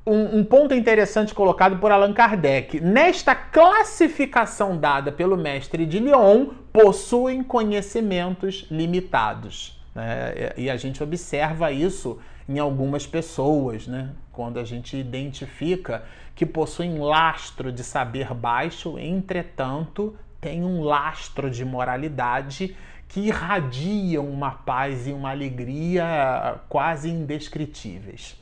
um, 0.05 0.39
um, 0.39 0.43
ponto 0.43 0.74
interessante 0.74 1.34
colocado 1.34 1.77
por 1.77 1.91
Allan 1.91 2.13
Kardec. 2.13 2.79
Nesta 2.79 3.36
classificação 3.36 4.77
dada 4.77 5.12
pelo 5.12 5.38
mestre 5.38 5.86
de 5.86 6.00
Lyon, 6.00 6.48
possuem 6.74 7.43
conhecimentos 7.43 8.65
limitados. 8.72 9.79
Né? 9.93 10.53
E 10.58 10.70
a 10.70 10.77
gente 10.77 11.03
observa 11.03 11.72
isso 11.72 12.20
em 12.50 12.58
algumas 12.58 13.05
pessoas, 13.05 13.88
né? 13.88 14.10
quando 14.31 14.60
a 14.60 14.63
gente 14.63 14.98
identifica 14.98 16.03
que 16.36 16.46
possuem 16.46 16.98
lastro 16.98 17.72
de 17.72 17.84
saber 17.84 18.34
baixo, 18.34 18.98
entretanto, 18.98 20.15
tem 20.39 20.63
um 20.63 20.81
lastro 20.81 21.51
de 21.51 21.63
moralidade 21.63 22.75
que 23.08 23.27
irradiam 23.27 24.27
uma 24.27 24.51
paz 24.51 25.05
e 25.05 25.12
uma 25.12 25.29
alegria 25.29 26.60
quase 26.67 27.10
indescritíveis. 27.10 28.40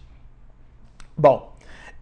Bom, 1.20 1.54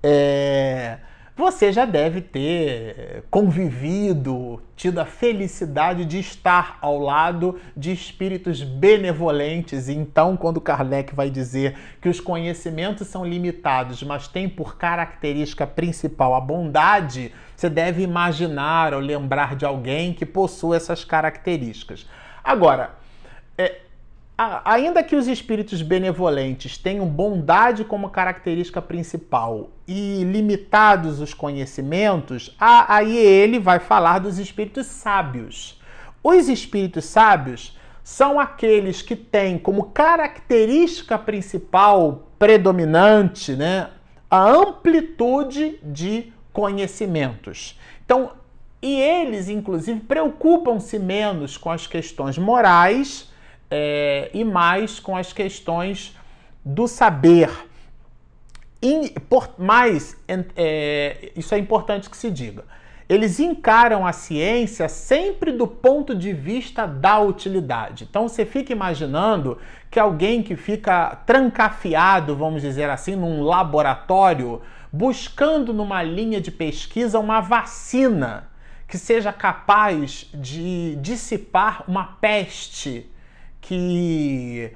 é, 0.03 0.99
você 1.35 1.71
já 1.71 1.85
deve 1.85 2.21
ter 2.21 3.23
convivido, 3.31 4.61
tido 4.75 4.99
a 4.99 5.05
felicidade 5.05 6.05
de 6.05 6.19
estar 6.19 6.77
ao 6.83 6.99
lado 6.99 7.59
de 7.75 7.91
espíritos 7.91 8.61
benevolentes. 8.61 9.87
E 9.87 9.95
então, 9.95 10.37
quando 10.37 10.61
Kardec 10.61 11.15
vai 11.15 11.31
dizer 11.31 11.75
que 11.99 12.07
os 12.07 12.19
conhecimentos 12.19 13.07
são 13.07 13.25
limitados, 13.25 14.03
mas 14.03 14.27
tem 14.27 14.47
por 14.47 14.77
característica 14.77 15.65
principal 15.65 16.35
a 16.35 16.39
bondade, 16.39 17.33
você 17.55 17.71
deve 17.71 18.03
imaginar 18.03 18.93
ou 18.93 18.99
lembrar 18.99 19.55
de 19.55 19.65
alguém 19.65 20.13
que 20.13 20.27
possua 20.27 20.75
essas 20.75 21.03
características. 21.03 22.07
Agora, 22.43 22.91
ainda 24.37 25.03
que 25.03 25.15
os 25.15 25.27
espíritos 25.27 25.81
benevolentes 25.81 26.77
tenham 26.77 27.07
bondade 27.07 27.83
como 27.83 28.09
característica 28.09 28.79
principal 28.79 29.71
e 29.87 30.23
limitados 30.23 31.19
os 31.19 31.33
conhecimentos, 31.33 32.55
aí 32.59 33.17
ele 33.17 33.57
vai 33.57 33.79
falar 33.79 34.19
dos 34.19 34.37
espíritos 34.37 34.85
sábios. 34.85 35.81
Os 36.23 36.47
espíritos 36.49 37.05
sábios 37.05 37.75
são 38.03 38.39
aqueles 38.39 39.01
que 39.01 39.15
têm 39.15 39.57
como 39.57 39.85
característica 39.85 41.17
principal 41.17 42.27
predominante 42.37 43.55
né, 43.55 43.89
a 44.29 44.47
amplitude 44.47 45.79
de 45.81 46.31
conhecimentos. 46.53 47.79
Então, 48.05 48.31
e 48.81 49.01
eles, 49.01 49.49
inclusive, 49.49 49.99
preocupam-se 50.01 50.99
menos 50.99 51.57
com 51.57 51.71
as 51.71 51.87
questões 51.87 52.37
morais 52.37 53.31
é, 53.69 54.29
e 54.33 54.43
mais 54.43 54.99
com 54.99 55.15
as 55.15 55.33
questões 55.33 56.15
do 56.63 56.87
saber. 56.87 57.49
In, 58.81 59.07
por, 59.29 59.55
mais, 59.57 60.15
é, 60.55 61.31
isso 61.35 61.53
é 61.53 61.57
importante 61.57 62.09
que 62.09 62.17
se 62.17 62.29
diga. 62.29 62.63
Eles 63.09 63.39
encaram 63.39 64.05
a 64.05 64.11
ciência 64.11 64.89
sempre 64.89 65.53
do 65.53 65.65
ponto 65.65 66.13
de 66.13 66.33
vista 66.33 66.85
da 66.85 67.19
utilidade. 67.19 68.05
Então 68.09 68.27
você 68.27 68.45
fica 68.45 68.73
imaginando 68.73 69.57
que 69.89 69.97
alguém 69.97 70.43
que 70.43 70.57
fica 70.57 71.15
trancafiado, 71.25 72.35
vamos 72.35 72.61
dizer 72.61 72.89
assim, 72.89 73.15
num 73.15 73.41
laboratório, 73.43 74.61
buscando 74.91 75.73
numa 75.73 76.03
linha 76.03 76.41
de 76.41 76.51
pesquisa 76.51 77.17
uma 77.17 77.39
vacina 77.39 78.49
que 78.87 78.97
seja 78.97 79.31
capaz 79.31 80.29
de 80.33 80.97
dissipar 80.97 81.83
uma 81.87 82.17
peste 82.19 83.09
que 83.67 84.71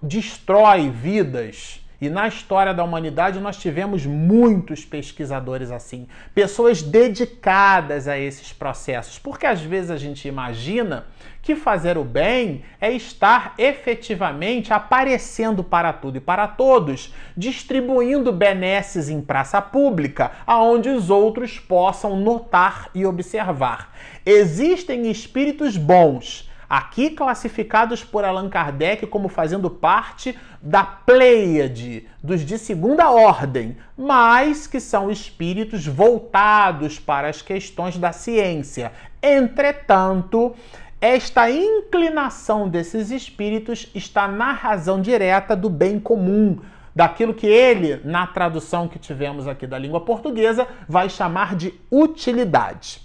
destrói 0.00 0.88
vidas 0.88 1.80
E 2.00 2.08
na 2.08 2.26
história 2.26 2.72
da 2.72 2.82
humanidade 2.82 3.38
nós 3.40 3.58
tivemos 3.58 4.06
muitos 4.06 4.86
pesquisadores 4.86 5.70
assim, 5.70 6.08
pessoas 6.34 6.80
dedicadas 6.80 8.08
a 8.08 8.18
esses 8.18 8.54
processos, 8.54 9.18
porque 9.18 9.44
às 9.44 9.60
vezes 9.60 9.90
a 9.90 9.98
gente 9.98 10.26
imagina 10.26 11.04
que 11.42 11.54
fazer 11.54 11.98
o 11.98 12.04
bem 12.04 12.64
é 12.80 12.90
estar 12.90 13.52
efetivamente 13.58 14.72
aparecendo 14.72 15.62
para 15.62 15.92
tudo 15.92 16.16
e 16.16 16.20
para 16.20 16.48
todos, 16.48 17.12
distribuindo 17.36 18.32
benesses 18.32 19.10
em 19.10 19.20
praça 19.20 19.60
pública, 19.60 20.32
aonde 20.46 20.88
os 20.88 21.10
outros 21.10 21.58
possam 21.58 22.16
notar 22.18 22.88
e 22.94 23.04
observar. 23.04 23.94
Existem 24.24 25.10
espíritos 25.10 25.76
bons 25.76 26.49
aqui 26.70 27.10
classificados 27.10 28.04
por 28.04 28.24
Allan 28.24 28.48
Kardec 28.48 29.04
como 29.08 29.28
fazendo 29.28 29.68
parte 29.68 30.38
da 30.62 30.84
Pleiade, 30.84 32.06
dos 32.22 32.42
de 32.42 32.56
segunda 32.58 33.10
ordem, 33.10 33.76
mas 33.98 34.68
que 34.68 34.78
são 34.78 35.10
espíritos 35.10 35.84
voltados 35.84 37.00
para 37.00 37.28
as 37.28 37.42
questões 37.42 37.98
da 37.98 38.12
ciência. 38.12 38.92
Entretanto, 39.20 40.54
esta 41.00 41.50
inclinação 41.50 42.68
desses 42.68 43.10
espíritos 43.10 43.90
está 43.92 44.28
na 44.28 44.52
razão 44.52 45.00
direta 45.00 45.56
do 45.56 45.68
bem 45.68 45.98
comum, 45.98 46.60
daquilo 46.94 47.34
que 47.34 47.46
ele, 47.48 48.00
na 48.04 48.28
tradução 48.28 48.86
que 48.86 48.98
tivemos 48.98 49.48
aqui 49.48 49.66
da 49.66 49.78
língua 49.78 50.02
portuguesa, 50.02 50.68
vai 50.88 51.08
chamar 51.08 51.56
de 51.56 51.74
utilidade. 51.90 53.00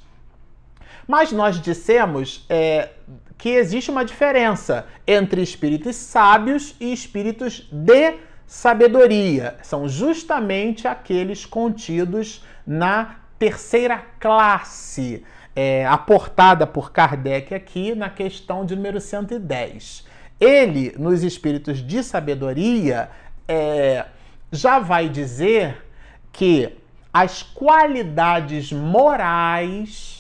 Mas 1.07 1.31
nós 1.31 1.61
dissemos 1.61 2.45
é, 2.49 2.89
que 3.37 3.49
existe 3.49 3.91
uma 3.91 4.05
diferença 4.05 4.87
entre 5.05 5.41
espíritos 5.41 5.95
sábios 5.95 6.75
e 6.79 6.91
espíritos 6.91 7.67
de 7.71 8.15
sabedoria. 8.47 9.57
São 9.61 9.87
justamente 9.87 10.87
aqueles 10.87 11.45
contidos 11.45 12.43
na 12.65 13.17
terceira 13.37 14.01
classe, 14.19 15.23
é, 15.55 15.85
aportada 15.85 16.65
por 16.65 16.91
Kardec 16.91 17.53
aqui 17.53 17.93
na 17.95 18.09
questão 18.09 18.65
de 18.65 18.75
número 18.75 18.99
110. 18.99 20.05
Ele, 20.39 20.93
nos 20.97 21.23
espíritos 21.23 21.79
de 21.79 22.03
sabedoria, 22.03 23.09
é, 23.47 24.05
já 24.51 24.79
vai 24.79 25.07
dizer 25.07 25.85
que 26.31 26.69
as 27.13 27.41
qualidades 27.41 28.71
morais 28.71 30.14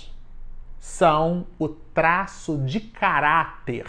são 0.85 1.47
o 1.57 1.67
traço 1.67 2.59
de 2.59 2.79
caráter 2.79 3.85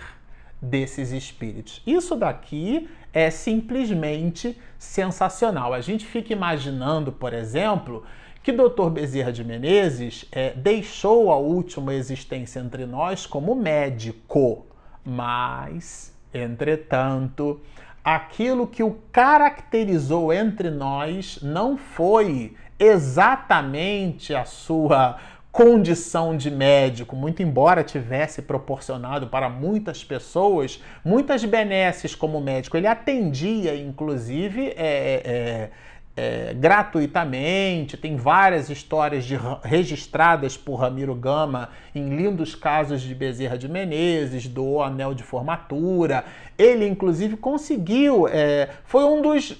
desses 0.60 1.12
espíritos. 1.12 1.82
Isso 1.86 2.16
daqui 2.16 2.88
é 3.12 3.30
simplesmente 3.30 4.58
sensacional. 4.78 5.74
A 5.74 5.80
gente 5.82 6.06
fica 6.06 6.32
imaginando, 6.32 7.12
por 7.12 7.34
exemplo, 7.34 8.02
que 8.42 8.50
Dr. 8.50 8.88
Bezerra 8.90 9.30
de 9.30 9.44
Menezes 9.44 10.24
é, 10.32 10.54
deixou 10.54 11.30
a 11.30 11.36
última 11.36 11.94
existência 11.94 12.60
entre 12.60 12.86
nós 12.86 13.26
como 13.26 13.54
médico, 13.54 14.66
mas, 15.04 16.12
entretanto, 16.32 17.60
aquilo 18.02 18.66
que 18.66 18.82
o 18.82 18.98
caracterizou 19.12 20.32
entre 20.32 20.70
nós 20.70 21.40
não 21.42 21.76
foi 21.76 22.56
exatamente 22.78 24.34
a 24.34 24.44
sua 24.44 25.18
condição 25.56 26.36
de 26.36 26.50
médico, 26.50 27.16
muito 27.16 27.42
embora 27.42 27.82
tivesse 27.82 28.42
proporcionado 28.42 29.28
para 29.28 29.48
muitas 29.48 30.04
pessoas 30.04 30.82
muitas 31.02 31.46
benesses 31.46 32.14
como 32.14 32.38
médico, 32.42 32.76
ele 32.76 32.86
atendia, 32.86 33.74
inclusive, 33.74 34.74
é, 34.76 35.22
é, 35.24 35.70
é, 36.14 36.52
gratuitamente. 36.52 37.96
Tem 37.96 38.16
várias 38.16 38.68
histórias 38.68 39.24
de, 39.24 39.38
registradas 39.62 40.58
por 40.58 40.76
Ramiro 40.76 41.14
Gama 41.14 41.70
em 41.94 42.14
lindos 42.14 42.54
casos 42.54 43.00
de 43.00 43.14
Bezerra 43.14 43.56
de 43.56 43.66
Menezes, 43.66 44.46
do 44.46 44.82
anel 44.82 45.14
de 45.14 45.22
formatura. 45.22 46.26
Ele, 46.58 46.86
inclusive, 46.86 47.34
conseguiu, 47.34 48.28
é, 48.28 48.68
foi 48.84 49.04
um 49.04 49.22
dos 49.22 49.56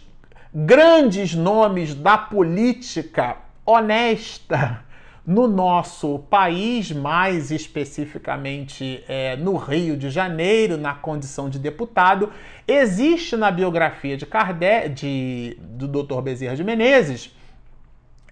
grandes 0.55 1.35
nomes 1.35 1.95
da 1.95 2.19
política 2.19 3.39
honesta 3.65 4.85
no 5.27 5.49
nosso 5.49 6.21
país, 6.31 6.93
mais 6.93 7.51
especificamente 7.51 9.03
é, 9.09 9.35
no 9.37 9.57
Rio 9.57 9.97
de 9.97 10.09
Janeiro, 10.09 10.77
na 10.77 10.95
condição 10.95 11.51
de 11.51 11.59
deputado, 11.59 12.31
existe 12.67 13.35
na 13.35 13.51
biografia 13.51 14.17
de 14.17 14.25
Kardec, 14.25 14.91
de, 14.91 15.59
do 15.61 15.89
Dr. 15.89 16.21
Bezerra 16.21 16.55
de 16.55 16.63
Menezes, 16.63 17.35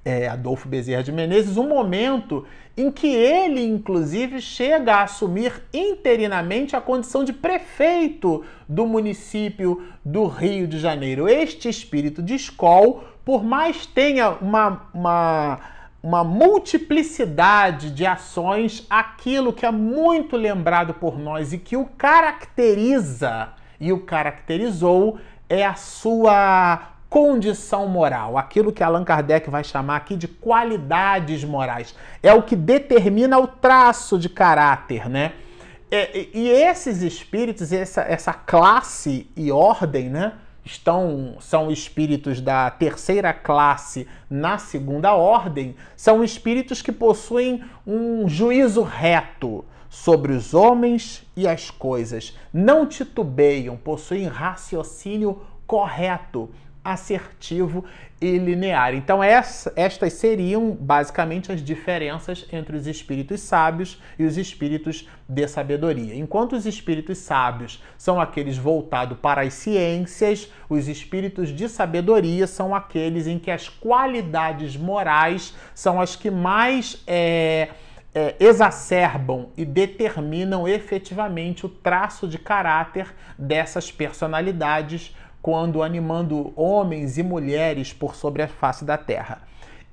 é, 0.05 0.29
Adolfo 0.29 0.69
Bezerra 0.69 1.03
de 1.03 1.11
Menezes, 1.11 1.57
um 1.57 1.69
momento 1.69 2.47
em 2.77 2.93
que 2.93 3.09
ele, 3.09 3.65
inclusive, 3.65 4.41
chega 4.41 4.97
a 4.97 5.03
assumir 5.03 5.53
interinamente 5.73 6.77
a 6.77 6.81
condição 6.81 7.25
de 7.25 7.33
prefeito 7.33 8.45
do 8.69 8.87
município 8.87 9.83
do 10.05 10.27
Rio 10.27 10.69
de 10.69 10.79
Janeiro. 10.79 11.29
Este 11.29 11.69
espírito 11.69 12.23
de 12.23 12.35
escola, 12.35 13.03
por 13.25 13.43
mais 13.43 13.87
tenha 13.87 14.31
uma, 14.31 14.89
uma 14.93 15.74
uma 16.05 16.23
multiplicidade 16.23 17.90
de 17.90 18.05
ações, 18.05 18.87
aquilo 18.90 19.55
que 19.55 19.64
é 19.64 19.71
muito 19.71 20.37
lembrado 20.37 20.93
por 20.93 21.19
nós 21.19 21.55
e 21.55 21.59
que 21.59 21.79
o 21.79 21.87
caracteriza 21.87 23.49
e 23.81 23.90
o 23.90 24.01
caracterizou 24.01 25.19
é 25.49 25.64
a 25.64 25.75
sua 25.77 26.90
condição 27.09 27.88
moral, 27.88 28.37
aquilo 28.37 28.71
que 28.71 28.83
Allan 28.83 29.03
Kardec 29.03 29.49
vai 29.49 29.64
chamar 29.64 29.97
aqui 29.97 30.14
de 30.14 30.29
qualidades 30.29 31.43
morais. 31.43 31.97
É 32.23 32.35
o 32.35 32.43
que 32.43 32.55
determina 32.55 33.38
o 33.38 33.47
traço 33.47 34.19
de 34.19 34.29
caráter, 34.29 35.09
né? 35.09 35.33
E, 35.90 36.29
e 36.35 36.49
esses 36.51 37.01
espíritos, 37.01 37.73
essa, 37.73 38.03
essa 38.03 38.35
classe 38.35 39.31
e 39.35 39.51
ordem, 39.51 40.11
né? 40.11 40.35
Estão 40.64 41.37
são 41.40 41.70
espíritos 41.70 42.40
da 42.40 42.70
terceira 42.70 43.33
classe 43.33 44.07
na 44.31 44.59
segunda 44.59 45.14
ordem, 45.14 45.77
são 45.96 46.24
espíritos 46.24 46.81
que 46.81 46.92
possuem 46.92 47.62
um 47.87 48.29
juízo 48.29 48.83
reto 48.83 49.64
sobre 49.90 50.33
os 50.33 50.55
homens 50.55 51.24
e 51.37 51.46
as 51.46 51.70
coisas, 51.70 52.37
não 52.53 52.87
titubeiam, 52.87 53.77
possuem 53.77 54.27
raciocínio 54.27 55.40
correto, 55.66 56.50
assertivo 56.85 57.85
e 58.20 58.38
linear. 58.38 58.94
Então, 58.94 59.23
essa, 59.23 59.73
estas 59.75 60.12
seriam 60.14 60.70
basicamente 60.73 61.51
as 61.51 61.62
diferenças 61.62 62.47
entre 62.53 62.77
os 62.77 62.87
espíritos 62.87 63.40
sábios 63.40 64.01
e 64.18 64.25
os 64.25 64.37
espíritos 64.37 65.09
de 65.29 65.49
sabedoria. 65.49 66.14
Enquanto 66.14 66.53
os 66.53 66.66
espíritos 66.66 67.18
sábios 67.18 67.83
são 67.97 68.20
aqueles 68.20 68.57
voltados 68.57 69.18
para 69.18 69.42
as 69.42 69.55
ciências, 69.55 70.51
os 70.68 70.87
espíritos 70.88 71.49
de 71.49 71.68
sabedoria 71.68 72.47
são 72.47 72.75
aqueles 72.75 73.27
em 73.27 73.38
que 73.38 73.51
as 73.51 73.68
qualidades 73.68 74.77
morais 74.77 75.55
são 75.75 76.01
as 76.01 76.14
que 76.14 76.31
mais. 76.31 77.03
É, 77.07 77.68
é, 78.14 78.37
exacerbam 78.38 79.49
e 79.57 79.64
determinam 79.64 80.68
efetivamente 80.68 81.66
o 81.66 81.68
traço 81.68 82.29
de 82.29 82.38
caráter 82.38 83.12
dessas 83.37 83.90
personalidades 83.90 85.14
quando 85.45 85.83
animando 85.83 86.55
homens 86.57 87.19
e 87.19 87.23
mulheres 87.23 87.93
por 87.93 88.17
sobre 88.17 88.41
a 88.41 88.49
face 88.49 88.83
da 88.83 88.97
terra. 88.97 89.43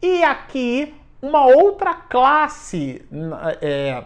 E 0.01 0.23
aqui, 0.23 0.95
uma 1.21 1.45
outra 1.45 1.93
classe 1.93 3.01
é, 3.61 4.01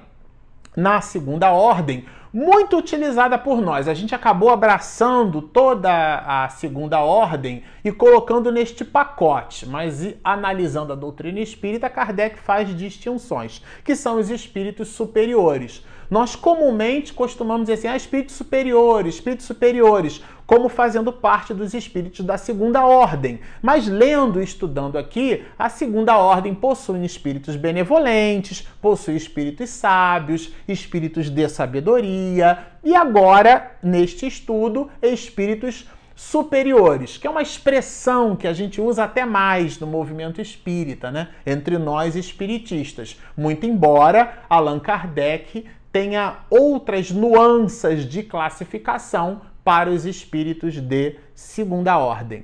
na 0.76 1.02
segunda 1.02 1.52
ordem, 1.52 2.04
muito 2.34 2.76
utilizada 2.76 3.38
por 3.38 3.62
nós. 3.62 3.88
A 3.88 3.94
gente 3.94 4.16
acabou 4.16 4.50
abraçando 4.50 5.40
toda 5.40 5.92
a 6.26 6.50
segunda 6.50 7.02
ordem 7.02 7.62
e 7.84 7.92
colocando 7.92 8.52
neste 8.52 8.84
pacote, 8.84 9.70
mas 9.70 10.16
analisando 10.24 10.94
a 10.94 10.96
doutrina 10.96 11.40
espírita, 11.40 11.92
Kardec 11.92 12.40
faz 12.40 12.76
distinções, 12.76 13.62
que 13.84 13.96
são 13.96 14.18
os 14.18 14.32
espíritos 14.32 14.88
superiores. 14.88 15.86
Nós 16.10 16.36
comumente 16.36 17.14
costumamos 17.14 17.68
dizer 17.68 17.74
assim, 17.74 17.88
ah, 17.88 17.98
espíritos 17.98 18.36
superiores, 18.36 19.16
espíritos 19.16 19.46
superiores, 19.46 20.22
como 20.46 20.70
fazendo 20.70 21.12
parte 21.12 21.54
dos 21.54 21.74
espíritos 21.74 22.24
da 22.24 22.38
segunda 22.38 22.86
ordem. 22.86 23.40
Mas 23.62 23.88
lendo 23.88 24.40
e 24.40 24.44
estudando 24.44 24.98
aqui, 24.98 25.44
a 25.58 25.70
segunda 25.70 26.18
ordem 26.18 26.54
possui 26.54 27.04
espíritos 27.04 27.56
benevolentes, 27.56 28.68
possui 28.82 29.16
espíritos 29.16 29.70
sábios, 29.70 30.54
espíritos 30.68 31.30
de 31.30 31.50
sabedoria, 31.50 32.60
e 32.84 32.96
agora, 32.96 33.78
neste 33.82 34.28
estudo, 34.28 34.90
espíritos 35.02 35.88
superiores, 36.16 37.18
que 37.18 37.28
é 37.28 37.30
uma 37.30 37.42
expressão 37.42 38.36
que 38.36 38.48
a 38.48 38.54
gente 38.54 38.80
usa 38.80 39.04
até 39.04 39.26
mais 39.26 39.78
no 39.80 39.86
movimento 39.86 40.40
espírita, 40.40 41.12
né? 41.12 41.30
Entre 41.46 41.78
nós 41.78 42.16
espiritistas. 42.16 43.20
Muito 43.36 43.66
embora 43.66 44.46
Allan 44.50 44.80
Kardec 44.80 45.66
tenha 45.96 46.40
outras 46.50 47.10
nuances 47.10 48.06
de 48.06 48.22
classificação 48.22 49.40
para 49.64 49.90
os 49.90 50.06
espíritos 50.06 50.82
de 50.82 51.16
segunda 51.34 51.98
ordem. 51.98 52.44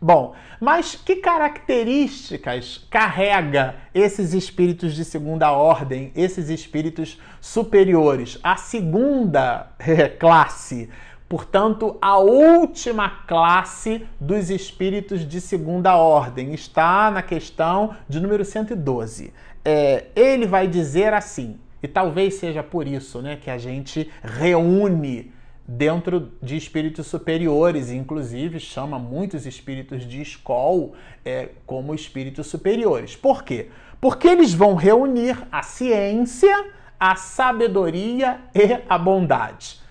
Bom, 0.00 0.34
mas 0.60 0.96
que 0.96 1.14
características 1.14 2.84
carrega 2.90 3.76
esses 3.94 4.34
espíritos 4.34 4.96
de 4.96 5.04
segunda 5.04 5.52
ordem, 5.52 6.10
esses 6.16 6.48
espíritos 6.48 7.16
superiores? 7.40 8.40
A 8.42 8.56
segunda 8.56 9.68
classe, 10.18 10.90
portanto, 11.28 11.96
a 12.02 12.18
última 12.18 13.08
classe 13.28 14.04
dos 14.18 14.50
espíritos 14.50 15.24
de 15.24 15.40
segunda 15.40 15.94
ordem 15.94 16.52
está 16.54 17.08
na 17.08 17.22
questão 17.22 17.94
de 18.08 18.18
número 18.18 18.44
112. 18.44 19.32
É, 19.64 20.06
ele 20.16 20.44
vai 20.44 20.66
dizer 20.66 21.14
assim, 21.14 21.56
e 21.82 21.88
talvez 21.88 22.34
seja 22.34 22.62
por 22.62 22.86
isso 22.86 23.20
né, 23.20 23.36
que 23.36 23.50
a 23.50 23.58
gente 23.58 24.10
reúne 24.22 25.32
dentro 25.66 26.32
de 26.42 26.56
espíritos 26.56 27.06
superiores, 27.06 27.90
inclusive 27.90 28.58
chama 28.60 28.98
muitos 28.98 29.46
espíritos 29.46 30.06
de 30.06 30.20
escola 30.20 30.92
é, 31.24 31.50
como 31.66 31.94
espíritos 31.94 32.46
superiores. 32.46 33.16
Por 33.16 33.42
quê? 33.42 33.68
Porque 34.00 34.28
eles 34.28 34.52
vão 34.52 34.74
reunir 34.74 35.36
a 35.50 35.62
ciência, 35.62 36.70
a 36.98 37.16
sabedoria 37.16 38.40
e 38.54 38.82
a 38.88 38.98
bondade. 38.98 39.81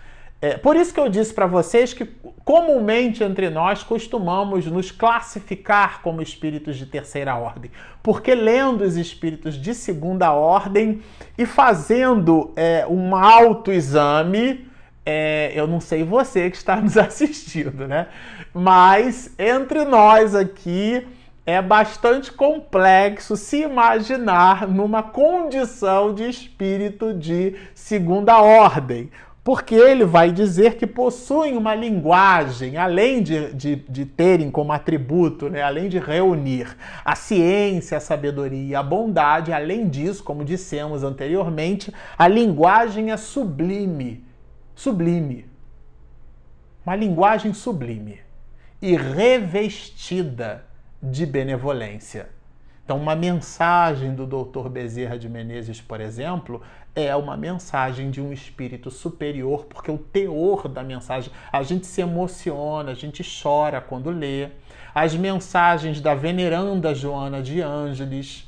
É, 0.41 0.58
por 0.58 0.75
isso 0.75 0.91
que 0.91 0.99
eu 0.99 1.08
disse 1.08 1.32
para 1.32 1.45
vocês 1.45 1.93
que 1.93 2.04
comumente 2.43 3.23
entre 3.23 3.49
nós 3.49 3.84
costumamos 3.84 4.65
nos 4.65 4.89
classificar 4.89 6.01
como 6.01 6.19
espíritos 6.19 6.77
de 6.77 6.88
terceira 6.88 7.36
ordem, 7.36 7.69
porque 8.01 8.34
lendo 8.34 8.84
os 8.84 8.97
espíritos 8.97 9.56
de 9.56 9.75
segunda 9.75 10.34
ordem 10.34 11.01
e 11.38 11.45
fazendo 11.45 12.51
é, 12.56 12.88
um 12.89 13.15
autoexame, 13.15 14.67
é, 15.06 15.51
eu 15.54 15.67
não 15.67 15.80
sei 15.80 16.04
você 16.04 16.49
que 16.49 16.58
está 16.58 16.77
nos 16.82 16.97
assistindo, 16.97 17.88
né? 17.88 18.08
Mas 18.51 19.34
entre 19.38 19.86
nós 19.86 20.34
aqui 20.34 21.08
é 21.45 21.62
bastante 21.62 22.32
complexo 22.32 23.36
se 23.36 23.62
imaginar 23.62 24.67
numa 24.67 25.04
condição 25.04 26.13
de 26.13 26.27
espírito 26.30 27.13
de 27.13 27.56
segunda 27.73 28.41
ordem. 28.41 29.10
Porque 29.43 29.73
ele 29.73 30.06
vai 30.06 30.32
dizer 30.32 30.75
que 30.77 30.86
possuem 30.86 31.58
uma 31.58 31.73
linguagem, 31.73 32.77
além 32.77 33.23
de, 33.23 33.51
de, 33.54 33.75
de 33.75 34.06
terem 34.06 34.51
como 34.51 34.71
atributo, 34.71 35.49
né, 35.49 35.63
além 35.63 35.89
de 35.89 35.97
reunir 35.97 36.77
a 37.04 37.15
ciência, 37.15 37.97
a 37.97 38.01
sabedoria 38.01 38.67
e 38.67 38.75
a 38.75 38.84
bondade, 38.84 39.51
além 39.51 39.89
disso, 39.89 40.23
como 40.23 40.45
dissemos 40.45 41.04
anteriormente, 41.04 41.91
a 42.15 42.27
linguagem 42.27 43.12
é 43.12 43.17
sublime 43.17 44.23
sublime. 44.82 45.45
Uma 46.84 46.95
linguagem 46.95 47.54
sublime 47.54 48.19
e 48.82 48.95
revestida 48.95 50.65
de 51.01 51.25
benevolência. 51.25 52.30
Então, 52.91 53.01
uma 53.01 53.15
mensagem 53.15 54.13
do 54.13 54.27
Dr. 54.27 54.67
Bezerra 54.67 55.17
de 55.17 55.30
Menezes, 55.30 55.80
por 55.80 56.01
exemplo, 56.01 56.62
é 56.93 57.15
uma 57.15 57.38
mensagem 57.38 58.12
de 58.12 58.19
um 58.19 58.34
espírito 58.34 58.91
superior, 58.91 59.63
porque 59.63 59.89
o 59.89 59.97
teor 59.97 60.67
da 60.67 60.84
mensagem, 60.84 61.32
a 61.54 61.63
gente 61.63 61.88
se 61.88 62.01
emociona, 62.01 62.91
a 62.91 62.93
gente 62.93 63.23
chora 63.23 63.80
quando 63.80 64.10
lê. 64.10 64.49
As 64.93 65.15
mensagens 65.15 66.01
da 66.01 66.13
veneranda 66.13 66.93
Joana 66.93 67.41
de 67.41 67.62
Ângeles, 67.62 68.45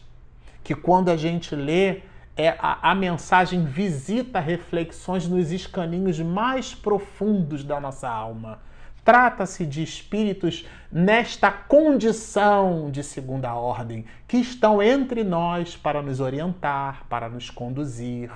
que 0.61 0.75
quando 0.75 1.07
a 1.07 1.15
gente 1.15 1.55
lê, 1.55 2.01
é 2.35 2.49
a, 2.59 2.91
a, 2.91 2.93
mensagem 2.93 3.63
visita 3.63 4.41
reflexões 4.41 5.25
nos 5.25 5.53
escaninhos 5.53 6.19
mais 6.19 6.75
profundos 6.75 7.63
da 7.63 7.79
nossa 7.79 8.09
alma. 8.09 8.59
Trata-se 9.03 9.65
de 9.65 9.83
espíritos 9.83 10.65
nesta 10.91 11.51
condição 11.51 12.89
de 12.89 13.03
segunda 13.03 13.53
ordem, 13.53 14.05
que 14.27 14.37
estão 14.37 14.81
entre 14.81 15.23
nós 15.23 15.75
para 15.75 16.01
nos 16.01 16.19
orientar, 16.19 17.03
para 17.09 17.27
nos 17.27 17.49
conduzir, 17.49 18.31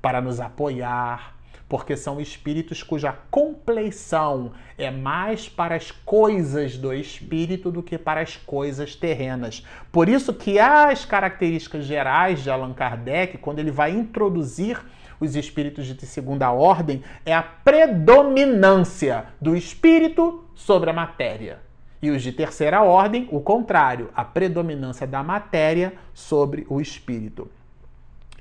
para 0.00 0.20
nos 0.20 0.40
apoiar, 0.40 1.36
porque 1.68 1.96
são 1.96 2.20
espíritos 2.20 2.82
cuja 2.82 3.12
compleição 3.30 4.52
é 4.78 4.90
mais 4.90 5.48
para 5.48 5.74
as 5.74 5.90
coisas 5.90 6.78
do 6.78 6.94
espírito 6.94 7.70
do 7.70 7.82
que 7.82 7.98
para 7.98 8.20
as 8.20 8.36
coisas 8.36 8.94
terrenas. 8.94 9.66
Por 9.90 10.08
isso 10.08 10.32
que 10.32 10.58
as 10.58 11.04
características 11.04 11.84
gerais 11.84 12.42
de 12.42 12.50
Allan 12.50 12.72
Kardec, 12.72 13.38
quando 13.38 13.58
ele 13.58 13.70
vai 13.70 13.90
introduzir 13.90 14.80
os 15.20 15.36
espíritos 15.36 15.86
de 15.86 16.06
segunda 16.06 16.50
ordem, 16.50 17.02
é 17.24 17.34
a 17.34 17.42
predominância 17.42 19.26
do 19.40 19.56
espírito 19.56 20.44
sobre 20.54 20.90
a 20.90 20.92
matéria. 20.92 21.60
E 22.00 22.10
os 22.10 22.22
de 22.22 22.32
terceira 22.32 22.82
ordem, 22.82 23.28
o 23.30 23.40
contrário, 23.40 24.10
a 24.14 24.24
predominância 24.24 25.06
da 25.06 25.22
matéria 25.22 25.94
sobre 26.12 26.66
o 26.68 26.80
espírito. 26.80 27.50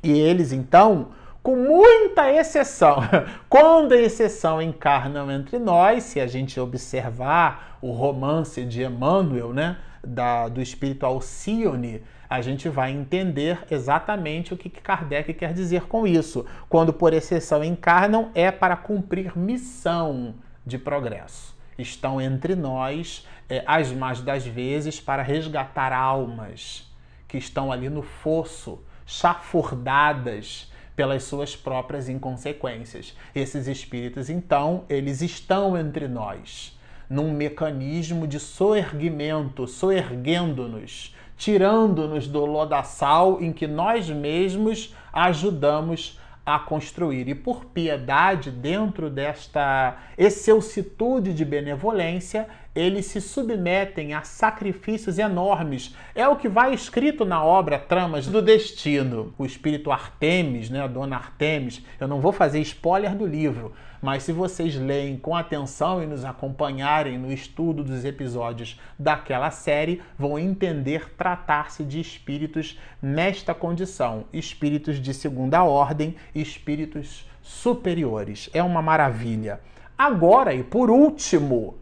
E 0.04 0.12
eles, 0.12 0.52
então, 0.52 1.10
com 1.42 1.56
muita 1.56 2.32
exceção. 2.32 2.98
Quando 3.48 3.94
a 3.94 3.98
exceção 3.98 4.62
encarnam 4.62 5.32
entre 5.32 5.60
nós, 5.60 6.04
se 6.04 6.20
a 6.20 6.28
gente 6.28 6.60
observar 6.60 7.78
o 7.82 7.92
romance 7.92 8.66
de 8.66 8.84
Emmanuel, 8.84 9.54
né, 9.54 9.78
da, 10.04 10.48
do 10.48 10.62
espírito 10.62 11.06
Alcione, 11.06 12.04
a 12.30 12.42
gente 12.42 12.68
vai 12.70 12.92
entender 12.92 13.60
exatamente 13.70 14.54
o 14.54 14.58
que 14.58 14.70
Kardec 14.70 15.34
quer 15.34 15.54
dizer 15.54 15.84
com 15.84 16.06
isso. 16.08 16.46
Quando 16.68 16.92
por 16.94 17.14
exceção 17.14 17.64
encarnam, 17.64 18.32
é 18.34 18.52
para 18.52 18.76
cumprir 18.76 19.38
missão 19.38 20.36
de 20.66 20.78
progresso. 20.78 21.56
Estão 21.78 22.22
entre 22.22 22.56
nós, 22.56 23.28
é, 23.50 23.64
as 23.68 23.92
mais 23.92 24.22
das 24.22 24.46
vezes, 24.46 25.00
para 25.00 25.22
resgatar 25.22 25.94
almas 25.94 26.90
que 27.28 27.38
estão 27.38 27.72
ali 27.72 27.90
no 27.90 28.02
fosso, 28.02 28.82
chafurdadas 29.06 30.72
pelas 30.96 31.24
suas 31.24 31.56
próprias 31.56 32.08
inconsequências. 32.08 33.16
Esses 33.34 33.68
espíritos, 33.68 34.30
então, 34.30 34.86
eles 34.90 35.22
estão 35.22 35.78
entre 35.78 36.08
nós, 36.08 36.78
num 37.10 37.32
mecanismo 37.32 38.28
de 38.28 38.40
soerguimento, 38.40 39.68
soerguendo-nos, 39.68 41.15
tirando-nos 41.38 42.28
do 42.28 42.46
lodaçal 42.46 43.42
em 43.42 43.52
que 43.52 43.68
nós 43.68 44.10
mesmos 44.10 44.96
ajudamos 45.12 46.20
a 46.46 46.60
construir. 46.60 47.28
E 47.28 47.34
por 47.34 47.66
piedade, 47.66 48.52
dentro 48.52 49.10
desta 49.10 49.98
excelsitude 50.18 51.34
de 51.34 51.44
benevolência, 51.44 52.48
eles 52.76 53.08
se 53.08 53.20
submetem 53.20 54.14
a 54.14 54.22
sacrifícios 54.22 55.18
enormes. 55.18 55.96
É 56.14 56.28
o 56.28 56.36
que 56.36 56.48
vai 56.48 56.74
escrito 56.74 57.26
na 57.26 57.44
obra 57.44 57.80
Tramas 57.80 58.28
do 58.28 58.42
Destino. 58.42 59.34
O 59.38 59.46
espírito 59.46 59.92
Artemis, 59.92 60.70
né, 60.70 60.82
a 60.82 60.88
dona 60.88 61.16
Artemis, 61.16 61.82
eu 62.00 62.08
não 62.08 62.20
vou 62.20 62.32
fazer 62.32 62.60
spoiler 62.60 63.16
do 63.16 63.26
livro, 63.26 63.74
mas 64.06 64.22
se 64.22 64.32
vocês 64.32 64.76
leem 64.76 65.18
com 65.18 65.36
atenção 65.36 66.04
e 66.04 66.06
nos 66.06 66.24
acompanharem 66.24 67.18
no 67.18 67.34
estudo 67.34 67.84
dos 67.84 68.06
episódios 68.06 68.80
daquela 69.00 69.50
série, 69.50 70.00
vão 70.16 70.38
entender 70.38 71.10
tratar-se 71.18 71.84
de 71.84 72.00
espíritos 72.00 72.80
nesta 73.02 73.52
condição, 73.52 74.26
espíritos 74.32 75.02
de 75.02 75.12
segunda 75.12 75.64
ordem, 75.64 76.16
espíritos 76.36 77.28
superiores. 77.42 78.48
É 78.54 78.62
uma 78.62 78.80
maravilha. 78.80 79.60
Agora 79.98 80.54
e 80.54 80.62
por 80.62 80.92
último, 80.92 81.74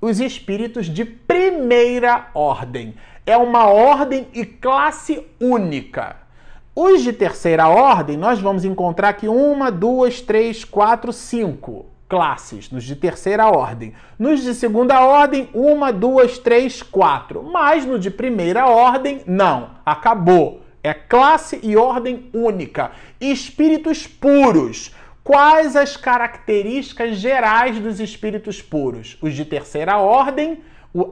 os 0.00 0.18
espíritos 0.18 0.86
de 0.86 1.04
primeira 1.04 2.30
ordem. 2.32 2.94
É 3.26 3.36
uma 3.36 3.66
ordem 3.66 4.28
e 4.32 4.46
classe 4.46 5.26
única. 5.38 6.19
Os 6.82 7.02
de 7.02 7.12
terceira 7.12 7.68
ordem, 7.68 8.16
nós 8.16 8.40
vamos 8.40 8.64
encontrar 8.64 9.10
aqui 9.10 9.28
uma, 9.28 9.70
duas, 9.70 10.22
três, 10.22 10.64
quatro, 10.64 11.12
cinco 11.12 11.84
classes 12.08 12.70
nos 12.70 12.84
de 12.84 12.96
terceira 12.96 13.50
ordem. 13.50 13.92
Nos 14.18 14.40
de 14.40 14.54
segunda 14.54 14.98
ordem, 15.04 15.50
uma, 15.52 15.92
duas, 15.92 16.38
três, 16.38 16.82
quatro. 16.82 17.42
Mas 17.42 17.84
no 17.84 17.98
de 17.98 18.10
primeira 18.10 18.66
ordem, 18.66 19.20
não. 19.26 19.72
Acabou. 19.84 20.62
É 20.82 20.94
classe 20.94 21.60
e 21.62 21.76
ordem 21.76 22.30
única. 22.32 22.92
Espíritos 23.20 24.06
puros 24.06 24.94
Quais 25.22 25.76
as 25.76 25.96
características 25.98 27.18
gerais 27.18 27.78
dos 27.78 28.00
espíritos 28.00 28.62
puros? 28.62 29.18
Os 29.20 29.34
de 29.34 29.44
terceira 29.44 29.98
ordem, 29.98 30.58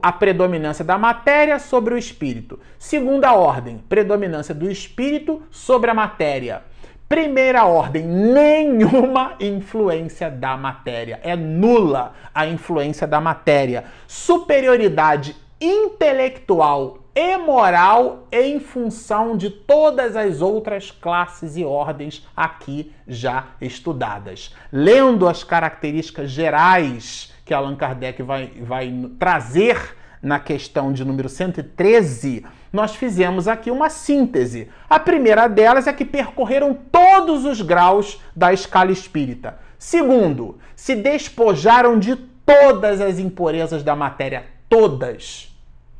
a 0.01 0.11
predominância 0.11 0.83
da 0.83 0.97
matéria 0.97 1.59
sobre 1.59 1.93
o 1.93 1.97
espírito. 1.97 2.59
Segunda 2.77 3.33
ordem, 3.33 3.77
predominância 3.89 4.53
do 4.53 4.69
espírito 4.69 5.41
sobre 5.49 5.89
a 5.89 5.93
matéria. 5.93 6.63
Primeira 7.07 7.65
ordem, 7.65 8.05
nenhuma 8.05 9.33
influência 9.39 10.29
da 10.29 10.55
matéria. 10.55 11.19
É 11.23 11.35
nula 11.35 12.13
a 12.35 12.45
influência 12.45 13.07
da 13.07 13.19
matéria. 13.19 13.85
Superioridade 14.07 15.35
intelectual 15.59 16.99
e 17.15 17.35
moral 17.37 18.27
em 18.31 18.59
função 18.59 19.35
de 19.35 19.49
todas 19.49 20.15
as 20.15 20.41
outras 20.41 20.91
classes 20.91 21.57
e 21.57 21.65
ordens 21.65 22.25
aqui 22.35 22.93
já 23.07 23.47
estudadas. 23.59 24.55
Lendo 24.71 25.27
as 25.27 25.43
características 25.43 26.29
gerais 26.29 27.33
que 27.49 27.53
Allan 27.55 27.75
Kardec 27.75 28.21
vai, 28.21 28.51
vai 28.61 28.93
trazer 29.17 29.97
na 30.21 30.39
questão 30.39 30.93
de 30.93 31.03
número 31.03 31.27
113, 31.27 32.45
nós 32.71 32.95
fizemos 32.95 33.47
aqui 33.47 33.71
uma 33.71 33.89
síntese. 33.89 34.69
A 34.87 34.99
primeira 34.99 35.47
delas 35.47 35.87
é 35.87 35.93
que 35.93 36.05
percorreram 36.05 36.77
todos 36.91 37.45
os 37.45 37.59
graus 37.59 38.21
da 38.35 38.53
escala 38.53 38.91
espírita. 38.91 39.57
Segundo, 39.79 40.59
se 40.75 40.93
despojaram 40.95 41.97
de 41.97 42.15
todas 42.15 43.01
as 43.01 43.17
impurezas 43.17 43.81
da 43.81 43.95
matéria, 43.95 44.45
todas. 44.69 45.51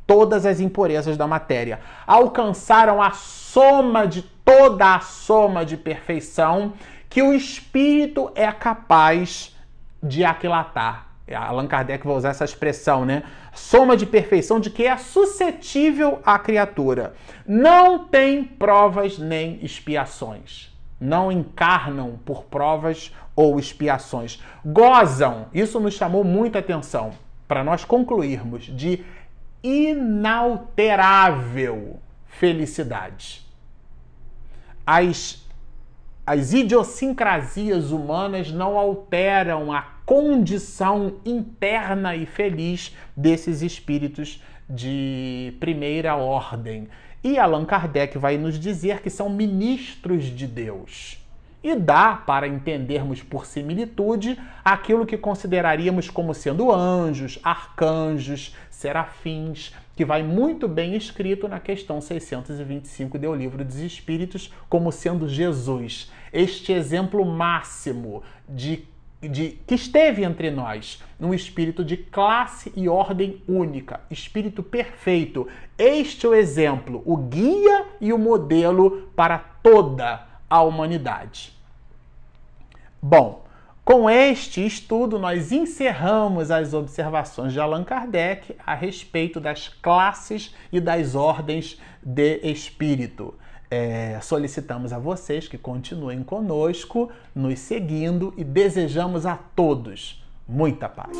Todas 0.06 0.46
as 0.46 0.60
impurezas 0.60 1.16
da 1.16 1.26
matéria. 1.26 1.80
Alcançaram 2.06 3.02
a 3.02 3.10
soma 3.10 4.06
de 4.06 4.22
toda 4.44 4.94
a 4.94 5.00
soma 5.00 5.66
de 5.66 5.76
perfeição 5.76 6.74
que 7.08 7.20
o 7.20 7.34
espírito 7.34 8.30
é 8.36 8.52
capaz 8.52 9.52
de 10.00 10.24
aquilatar. 10.24 11.09
Allan 11.34 11.66
Kardec 11.66 12.06
vai 12.06 12.16
usar 12.16 12.30
essa 12.30 12.44
expressão, 12.44 13.04
né? 13.04 13.24
Soma 13.52 13.96
de 13.96 14.06
perfeição 14.06 14.60
de 14.60 14.70
que 14.70 14.86
é 14.86 14.96
suscetível 14.96 16.20
à 16.24 16.38
criatura. 16.38 17.14
Não 17.46 18.06
tem 18.06 18.44
provas 18.44 19.18
nem 19.18 19.58
expiações. 19.62 20.70
Não 21.00 21.32
encarnam 21.32 22.18
por 22.24 22.44
provas 22.44 23.12
ou 23.34 23.58
expiações. 23.58 24.42
Gozam, 24.64 25.46
isso 25.54 25.80
nos 25.80 25.94
chamou 25.94 26.24
muita 26.24 26.58
atenção, 26.58 27.12
para 27.48 27.64
nós 27.64 27.84
concluirmos, 27.84 28.64
de 28.64 29.02
inalterável 29.62 31.98
felicidade. 32.26 33.46
As, 34.86 35.39
as 36.26 36.52
idiosincrasias 36.52 37.90
humanas 37.90 38.52
não 38.52 38.76
alteram 38.76 39.72
a 39.72 39.82
condição 40.04 41.20
interna 41.24 42.14
e 42.14 42.26
feliz 42.26 42.94
desses 43.16 43.62
espíritos 43.62 44.42
de 44.68 45.54
primeira 45.58 46.16
ordem. 46.16 46.88
E 47.22 47.38
Allan 47.38 47.64
Kardec 47.64 48.16
vai 48.16 48.38
nos 48.38 48.58
dizer 48.58 49.02
que 49.02 49.10
são 49.10 49.28
ministros 49.28 50.24
de 50.24 50.46
Deus. 50.46 51.18
E 51.62 51.76
dá 51.76 52.14
para 52.14 52.48
entendermos 52.48 53.22
por 53.22 53.44
similitude 53.44 54.38
aquilo 54.64 55.04
que 55.04 55.18
consideraríamos 55.18 56.08
como 56.08 56.32
sendo 56.32 56.72
anjos, 56.72 57.38
arcanjos, 57.42 58.56
serafins, 58.70 59.74
que 60.00 60.04
vai 60.06 60.22
muito 60.22 60.66
bem 60.66 60.96
escrito 60.96 61.46
na 61.46 61.60
questão 61.60 62.00
625 62.00 63.18
do 63.18 63.34
Livro 63.34 63.62
dos 63.62 63.76
Espíritos, 63.80 64.50
como 64.66 64.90
sendo 64.90 65.28
Jesus, 65.28 66.10
este 66.32 66.72
exemplo 66.72 67.22
máximo 67.22 68.22
de 68.48 68.88
de, 69.20 69.60
que 69.66 69.74
esteve 69.74 70.24
entre 70.24 70.50
nós, 70.50 71.02
um 71.20 71.34
espírito 71.34 71.84
de 71.84 71.98
classe 71.98 72.72
e 72.74 72.88
ordem 72.88 73.42
única, 73.46 74.00
espírito 74.10 74.62
perfeito. 74.62 75.46
Este 75.76 76.24
é 76.24 76.28
o 76.30 76.34
exemplo, 76.34 77.02
o 77.04 77.18
guia 77.18 77.84
e 78.00 78.10
o 78.14 78.18
modelo 78.18 79.10
para 79.14 79.38
toda 79.38 80.26
a 80.48 80.62
humanidade. 80.62 81.52
Bom, 83.02 83.44
com 83.90 84.08
este 84.08 84.64
estudo, 84.64 85.18
nós 85.18 85.50
encerramos 85.50 86.52
as 86.52 86.72
observações 86.72 87.52
de 87.52 87.58
Allan 87.58 87.82
Kardec 87.82 88.54
a 88.64 88.72
respeito 88.72 89.40
das 89.40 89.66
classes 89.66 90.54
e 90.70 90.78
das 90.80 91.16
ordens 91.16 91.76
de 92.00 92.38
espírito 92.44 93.34
é, 93.68 94.20
solicitamos 94.20 94.92
a 94.92 94.98
vocês 95.00 95.48
que 95.48 95.58
continuem 95.58 96.22
conosco, 96.22 97.10
nos 97.34 97.58
seguindo 97.58 98.32
e 98.36 98.44
desejamos 98.44 99.26
a 99.26 99.36
todos 99.36 100.24
muita 100.46 100.88
paz. 100.88 101.16